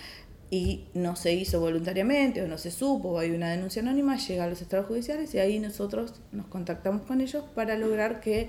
y 0.52 0.86
no 0.94 1.14
se 1.14 1.32
hizo 1.32 1.60
voluntariamente 1.60 2.42
o 2.42 2.48
no 2.48 2.58
se 2.58 2.72
supo 2.72 3.10
o 3.10 3.18
hay 3.20 3.30
una 3.30 3.50
denuncia 3.50 3.82
anónima, 3.82 4.16
llega 4.16 4.44
a 4.44 4.48
los 4.48 4.60
estados 4.60 4.86
judiciales 4.86 5.32
y 5.32 5.38
ahí 5.38 5.60
nosotros 5.60 6.14
nos 6.32 6.46
contactamos 6.46 7.02
con 7.02 7.20
ellos 7.20 7.44
para 7.54 7.76
lograr 7.76 8.20
que 8.20 8.48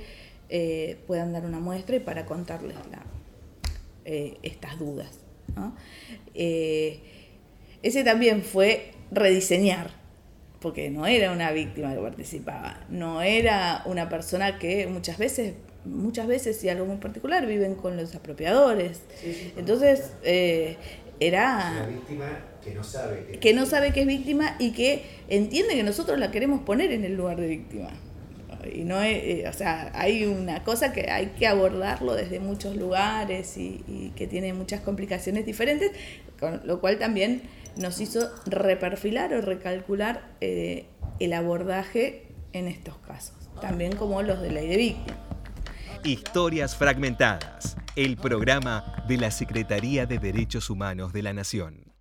eh, 0.49 0.97
puedan 1.05 1.31
dar 1.31 1.45
una 1.45 1.59
muestra 1.59 1.95
y 1.95 1.99
para 1.99 2.25
contarles 2.25 2.75
la, 2.89 3.05
estas 4.41 4.79
dudas. 4.79 5.19
Ese 7.83 8.03
también 8.03 8.41
fue 8.41 8.93
rediseñar, 9.11 10.00
porque 10.61 10.89
no 10.89 11.07
era 11.07 11.31
una 11.31 11.51
víctima 11.51 11.93
que 11.93 11.99
participaba, 11.99 12.85
no 12.89 13.21
era 13.21 13.81
una 13.85 14.07
persona 14.09 14.59
que 14.59 14.87
muchas 14.87 15.17
veces 15.17 15.55
muchas 15.83 16.27
veces 16.27 16.63
y 16.63 16.69
algo 16.69 16.85
muy 16.85 16.97
particular 16.97 17.45
viven 17.47 17.73
con 17.73 17.97
los 17.97 18.13
apropiadores. 18.13 19.01
Entonces, 19.57 20.11
era... 21.19 21.73
Una 21.75 21.87
víctima 21.87 22.25
que 22.63 22.75
no 22.75 22.83
sabe 22.83 23.25
que, 23.25 23.39
que 23.39 23.53
no 23.53 23.65
sabe 23.65 23.91
que 23.91 24.01
es 24.01 24.07
víctima 24.07 24.55
y 24.59 24.73
que 24.73 25.03
entiende 25.27 25.75
que 25.75 25.83
nosotros 25.83 26.19
la 26.19 26.29
queremos 26.29 26.61
poner 26.61 26.91
en 26.91 27.03
el 27.03 27.15
lugar 27.15 27.39
de 27.39 27.47
víctima. 27.47 27.89
Y 28.71 28.83
no 28.83 29.01
eh, 29.01 29.45
o 29.47 29.53
sea, 29.53 29.91
hay 29.95 30.25
una 30.25 30.63
cosa 30.63 30.93
que 30.93 31.09
hay 31.09 31.27
que 31.37 31.47
abordarlo 31.47 32.13
desde 32.13 32.39
muchos 32.39 32.75
lugares 32.75 33.57
y, 33.57 34.11
que 34.15 34.27
tiene 34.27 34.53
muchas 34.53 34.81
complicaciones 34.81 35.45
diferentes, 35.45 35.91
con 36.39 36.61
lo 36.65 36.79
cual 36.79 36.99
también 36.99 37.41
nos 37.77 37.99
hizo 38.01 38.29
reperfilar 38.45 39.33
o 39.33 39.41
recalcular 39.41 40.35
eh, 40.41 40.85
el 41.19 41.33
abordaje 41.33 42.27
en 42.53 42.67
estos 42.67 42.97
casos, 42.97 43.35
también 43.61 43.95
como 43.95 44.21
los 44.21 44.41
de 44.41 44.51
ley 44.51 44.67
de 44.67 44.77
víctima. 44.77 45.17
Historias 46.03 46.75
fragmentadas 46.75 47.77
el 47.97 48.15
programa 48.15 49.03
de 49.05 49.17
la 49.17 49.31
Secretaría 49.31 50.05
de 50.05 50.17
Derechos 50.17 50.69
Humanos 50.69 51.11
de 51.11 51.23
la 51.23 51.33
Nación. 51.33 51.91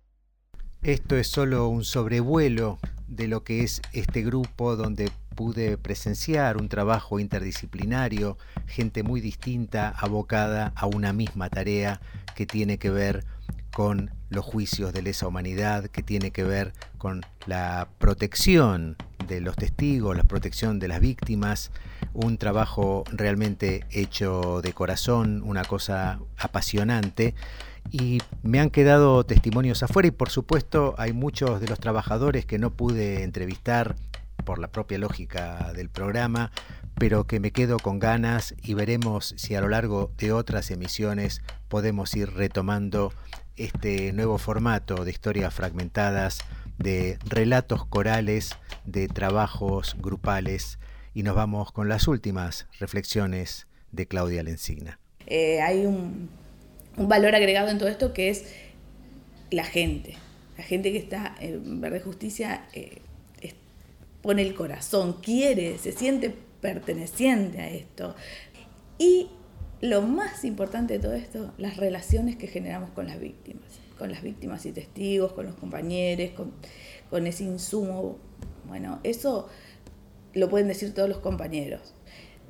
Esto 0.83 1.17
es 1.17 1.27
solo 1.27 1.67
un 1.67 1.83
sobrevuelo 1.83 2.79
de 3.07 3.27
lo 3.27 3.43
que 3.43 3.63
es 3.63 3.81
este 3.91 4.21
grupo 4.21 4.77
donde 4.77 5.11
pude 5.35 5.77
presenciar 5.77 6.55
un 6.55 6.69
trabajo 6.69 7.19
interdisciplinario, 7.19 8.37
gente 8.67 9.03
muy 9.03 9.19
distinta 9.19 9.89
abocada 9.89 10.71
a 10.75 10.85
una 10.85 11.11
misma 11.11 11.49
tarea 11.49 11.99
que 12.35 12.45
tiene 12.45 12.77
que 12.77 12.89
ver 12.89 13.25
con 13.73 14.11
los 14.29 14.45
juicios 14.45 14.93
de 14.93 15.01
lesa 15.01 15.27
humanidad, 15.27 15.85
que 15.87 16.03
tiene 16.03 16.31
que 16.31 16.43
ver 16.43 16.73
con 16.97 17.21
la 17.45 17.87
protección 17.97 18.95
de 19.27 19.41
los 19.41 19.55
testigos, 19.55 20.15
la 20.15 20.23
protección 20.23 20.79
de 20.79 20.87
las 20.87 20.99
víctimas, 20.99 21.71
un 22.13 22.37
trabajo 22.37 23.03
realmente 23.11 23.85
hecho 23.91 24.61
de 24.61 24.73
corazón, 24.73 25.41
una 25.45 25.63
cosa 25.63 26.19
apasionante. 26.37 27.35
Y 27.89 28.19
me 28.43 28.59
han 28.59 28.69
quedado 28.69 29.25
testimonios 29.25 29.83
afuera 29.83 30.07
y 30.07 30.11
por 30.11 30.29
supuesto 30.29 30.95
hay 30.97 31.13
muchos 31.13 31.59
de 31.59 31.67
los 31.67 31.79
trabajadores 31.79 32.45
que 32.45 32.59
no 32.59 32.71
pude 32.71 33.23
entrevistar 33.23 33.95
por 34.45 34.59
la 34.59 34.67
propia 34.67 34.97
lógica 34.97 35.73
del 35.73 35.89
programa, 35.89 36.51
pero 36.95 37.25
que 37.25 37.39
me 37.39 37.51
quedo 37.51 37.79
con 37.79 37.99
ganas 37.99 38.53
y 38.61 38.73
veremos 38.73 39.33
si 39.37 39.55
a 39.55 39.61
lo 39.61 39.69
largo 39.69 40.11
de 40.17 40.31
otras 40.31 40.71
emisiones 40.71 41.41
podemos 41.67 42.15
ir 42.15 42.31
retomando 42.31 43.11
este 43.57 44.13
nuevo 44.13 44.37
formato 44.37 45.03
de 45.05 45.11
historias 45.11 45.53
fragmentadas, 45.53 46.39
de 46.77 47.17
relatos 47.25 47.85
corales, 47.85 48.57
de 48.85 49.07
trabajos 49.07 49.95
grupales 49.99 50.79
y 51.13 51.23
nos 51.23 51.35
vamos 51.35 51.71
con 51.71 51.89
las 51.89 52.07
últimas 52.07 52.67
reflexiones 52.79 53.67
de 53.91 54.07
Claudia 54.07 54.43
Lencina. 54.43 54.99
Eh, 55.27 55.61
hay 55.61 55.85
un, 55.85 56.29
valor 56.97 57.35
agregado 57.35 57.69
en 57.69 57.77
todo 57.77 57.89
esto 57.89 58.13
que 58.13 58.29
es 58.29 58.45
la 59.49 59.63
gente. 59.63 60.15
La 60.57 60.63
gente 60.63 60.91
que 60.91 60.97
está 60.97 61.35
en 61.39 61.81
Verde 61.81 62.01
Justicia 62.01 62.65
eh, 62.73 63.01
pone 64.21 64.41
el 64.43 64.53
corazón, 64.53 65.13
quiere, 65.21 65.77
se 65.77 65.91
siente 65.91 66.33
perteneciente 66.61 67.59
a 67.59 67.69
esto. 67.69 68.15
Y 68.97 69.29
lo 69.81 70.03
más 70.03 70.45
importante 70.45 70.93
de 70.93 70.99
todo 70.99 71.13
esto, 71.13 71.51
las 71.57 71.77
relaciones 71.77 72.35
que 72.35 72.47
generamos 72.47 72.91
con 72.91 73.07
las 73.07 73.19
víctimas, 73.19 73.65
con 73.97 74.11
las 74.11 74.21
víctimas 74.21 74.65
y 74.65 74.71
testigos, 74.71 75.33
con 75.33 75.47
los 75.47 75.55
compañeros, 75.55 76.31
con, 77.09 77.27
ese 77.27 77.43
insumo. 77.43 78.17
Bueno, 78.67 78.99
eso 79.03 79.49
lo 80.33 80.49
pueden 80.49 80.67
decir 80.67 80.93
todos 80.93 81.09
los 81.09 81.17
compañeros. 81.17 81.93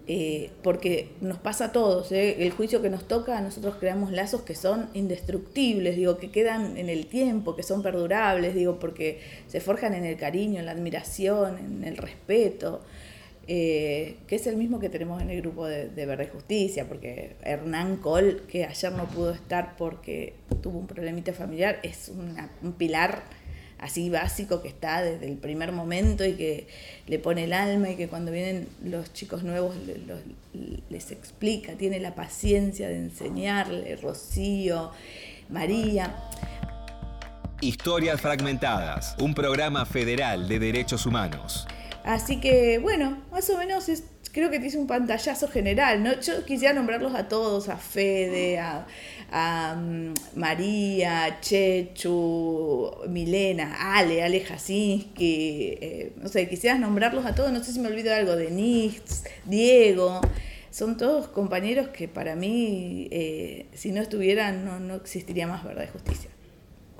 Eh, 0.08 0.50
porque 0.62 1.12
nos 1.22 1.38
pasa 1.38 1.66
a 1.66 1.72
todos, 1.72 2.12
¿eh? 2.12 2.44
el 2.44 2.52
juicio 2.52 2.82
que 2.82 2.90
nos 2.90 3.08
toca, 3.08 3.40
nosotros 3.40 3.76
creamos 3.80 4.12
lazos 4.12 4.42
que 4.42 4.56
son 4.56 4.90
indestructibles, 4.94 5.96
digo, 5.96 6.18
que 6.18 6.32
quedan 6.32 6.76
en 6.76 6.90
el 6.90 7.06
tiempo, 7.06 7.56
que 7.56 7.64
son 7.64 7.84
perdurables, 7.84 8.56
digo, 8.56 8.80
porque 8.80 9.22
se 9.48 9.62
forjan 9.62 9.94
en 9.94 10.04
el 10.04 10.18
cariño, 10.18 10.60
en 10.60 10.66
la 10.66 10.72
admiración, 10.72 11.60
en 11.60 11.84
el 11.84 11.98
respeto, 11.98 12.82
eh, 13.48 14.18
que 14.28 14.36
es 14.36 14.48
el 14.48 14.58
mismo 14.58 14.80
que 14.80 14.90
tenemos 14.90 15.22
en 15.22 15.30
el 15.30 15.42
grupo 15.42 15.66
de, 15.66 15.90
de 15.90 16.06
Verde 16.06 16.28
Justicia, 16.28 16.88
porque 16.88 17.36
Hernán 17.44 17.98
Col, 17.98 18.44
que 18.48 18.66
ayer 18.66 18.92
no 18.94 19.08
pudo 19.08 19.32
estar 19.32 19.76
porque 19.78 20.34
tuvo 20.62 20.80
un 20.80 20.88
problemita 20.88 21.34
familiar, 21.34 21.80
es 21.84 22.10
un 22.10 22.74
pilar 22.74 23.24
así 23.82 24.10
básico 24.10 24.62
que 24.62 24.68
está 24.68 25.02
desde 25.02 25.28
el 25.28 25.38
primer 25.38 25.72
momento 25.72 26.24
y 26.24 26.34
que 26.34 26.68
le 27.08 27.20
pone 27.20 27.44
el 27.46 27.54
alma 27.54 27.90
y 27.90 27.96
que 27.96 28.08
cuando 28.08 28.32
vienen 28.32 28.70
los 28.86 29.12
chicos 29.12 29.44
nuevos 29.44 29.76
les 30.90 31.12
explica, 31.12 31.74
tiene 31.74 32.00
la 32.00 32.16
paciencia 32.16 32.88
de 32.88 32.98
enseñarle, 32.98 33.96
Rocío, 33.98 34.92
María. 35.50 36.16
Historias 37.60 38.22
Fragmentadas, 38.22 39.16
un 39.20 39.34
programa 39.34 39.86
federal 39.86 40.48
de 40.48 40.60
derechos 40.60 41.06
humanos. 41.06 41.68
Así 42.04 42.40
que, 42.40 42.80
bueno, 42.80 43.22
más 43.32 43.50
o 43.50 43.58
menos 43.58 43.90
creo 44.32 44.50
que 44.50 44.60
te 44.60 44.68
hice 44.68 44.78
un 44.78 44.88
pantallazo 44.88 45.48
general. 45.48 46.04
¿no? 46.04 46.20
Yo 46.20 46.46
quisiera 46.46 46.74
nombrarlos 46.74 47.14
a 47.16 47.28
todos, 47.28 47.70
a 47.70 47.78
Fede, 47.78 48.60
a, 48.60 48.86
a 49.32 49.76
mm, 49.76 50.14
María, 50.36 51.40
Chechu, 51.42 52.92
Milena, 53.08 53.98
Ale, 53.98 54.24
Ale 54.24 54.42
Jasinski, 54.42 55.78
eh, 55.82 56.14
no 56.18 56.30
sé, 56.30 56.48
quisieras 56.48 56.80
nombrarlos 56.80 57.26
a 57.26 57.36
todos, 57.36 57.52
no 57.52 57.64
sé 57.64 57.74
si 57.74 57.80
me 57.80 57.88
olvido 57.88 58.14
algo, 58.14 58.36
Denise, 58.36 59.30
Diego, 59.46 60.22
son 60.70 60.98
todos 60.98 61.28
compañeros 61.28 61.90
que 61.90 62.08
para 62.08 62.36
mí, 62.36 63.08
eh, 63.12 63.68
si 63.74 63.92
no 63.92 64.02
estuvieran, 64.02 64.66
no, 64.66 64.80
no 64.80 64.96
existiría 64.96 65.48
más 65.48 65.64
verdad 65.64 65.84
y 65.84 65.92
justicia. 65.92 66.30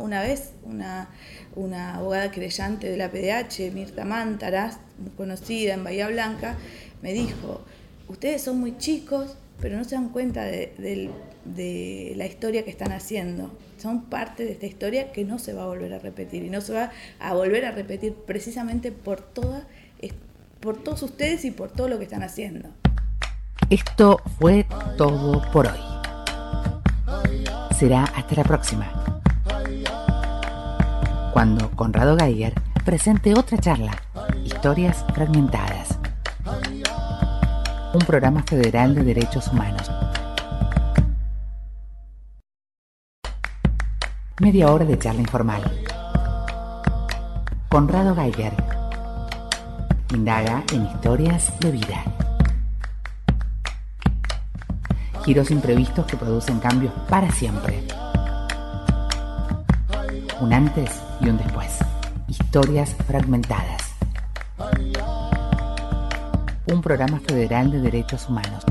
Una 0.02 0.22
vez, 0.22 0.54
una, 0.64 1.10
una 1.56 1.96
abogada 1.96 2.32
creyente 2.32 2.90
de 2.90 2.98
la 2.98 3.10
PDH, 3.12 3.72
Mirta 3.74 4.04
Mántaras, 4.04 4.78
conocida 5.16 5.76
en 5.76 5.84
Bahía 5.84 6.08
Blanca, 6.08 6.58
me 7.02 7.14
dijo, 7.14 7.62
ustedes 8.08 8.42
son 8.42 8.60
muy 8.60 8.78
chicos, 8.78 9.38
pero 9.60 9.78
no 9.78 9.84
se 9.84 9.96
dan 9.96 10.10
cuenta 10.10 10.44
de, 10.44 11.12
la 12.16 12.26
historia 12.26 12.64
que 12.64 12.72
están 12.72 12.92
haciendo. 12.92 13.52
Son 13.78 14.04
parte 14.06 14.44
de 14.44 14.52
esta 14.52 14.66
historia 14.66 15.12
que 15.12 15.24
no 15.24 15.40
se 15.40 15.54
va 15.54 15.64
a 15.64 15.68
volver 15.68 15.94
a 15.94 16.00
repetir 16.00 16.44
y 16.44 16.50
no 16.50 16.62
se 16.62 16.74
va 16.74 16.92
a 17.20 17.34
volver 17.34 17.66
a 17.66 17.72
repetir 17.72 18.14
precisamente 18.14 18.92
por, 18.92 19.22
toda, 19.22 19.68
por 20.60 20.82
todos 20.82 21.04
ustedes 21.04 21.46
y 21.46 21.52
por 21.52 21.72
todo 21.72 21.88
lo 21.88 21.98
que 21.98 22.06
están 22.06 22.24
haciendo. 22.24 22.70
Esto 23.70 24.20
fue 24.40 24.66
todo 24.98 25.42
por 25.52 25.68
hoy. 25.68 25.80
Será 27.78 28.04
hasta 28.04 28.36
la 28.36 28.44
próxima. 28.44 29.01
Cuando 31.34 31.72
Conrado 31.72 32.18
Geiger 32.18 32.54
presente 32.86 33.34
otra 33.34 33.58
charla, 33.58 33.92
Historias 34.44 35.06
Fragmentadas 35.14 35.98
un 37.94 38.00
programa 38.00 38.42
federal 38.44 38.96
de 38.96 39.04
derechos 39.04 39.48
humanos. 39.50 39.92
Media 44.40 44.72
hora 44.72 44.86
de 44.86 44.98
charla 44.98 45.22
informal. 45.22 45.62
Conrado 47.70 48.16
Geiger. 48.16 48.54
Indaga 50.14 50.64
en 50.72 50.86
historias 50.86 51.52
de 51.60 51.72
vida. 51.72 52.04
Giros 55.26 55.52
imprevistos 55.52 56.06
que 56.06 56.18
producen 56.18 56.60
cambios 56.60 56.94
para 57.10 57.30
siempre. 57.32 57.84
Un 60.40 60.54
antes 60.54 61.02
y 61.22 61.30
un 61.30 61.38
después. 61.38 61.80
Historias 62.28 62.96
fragmentadas. 63.08 63.94
Un 66.66 66.82
programa 66.82 67.20
federal 67.20 67.72
de 67.72 67.80
derechos 67.80 68.28
humanos. 68.30 68.64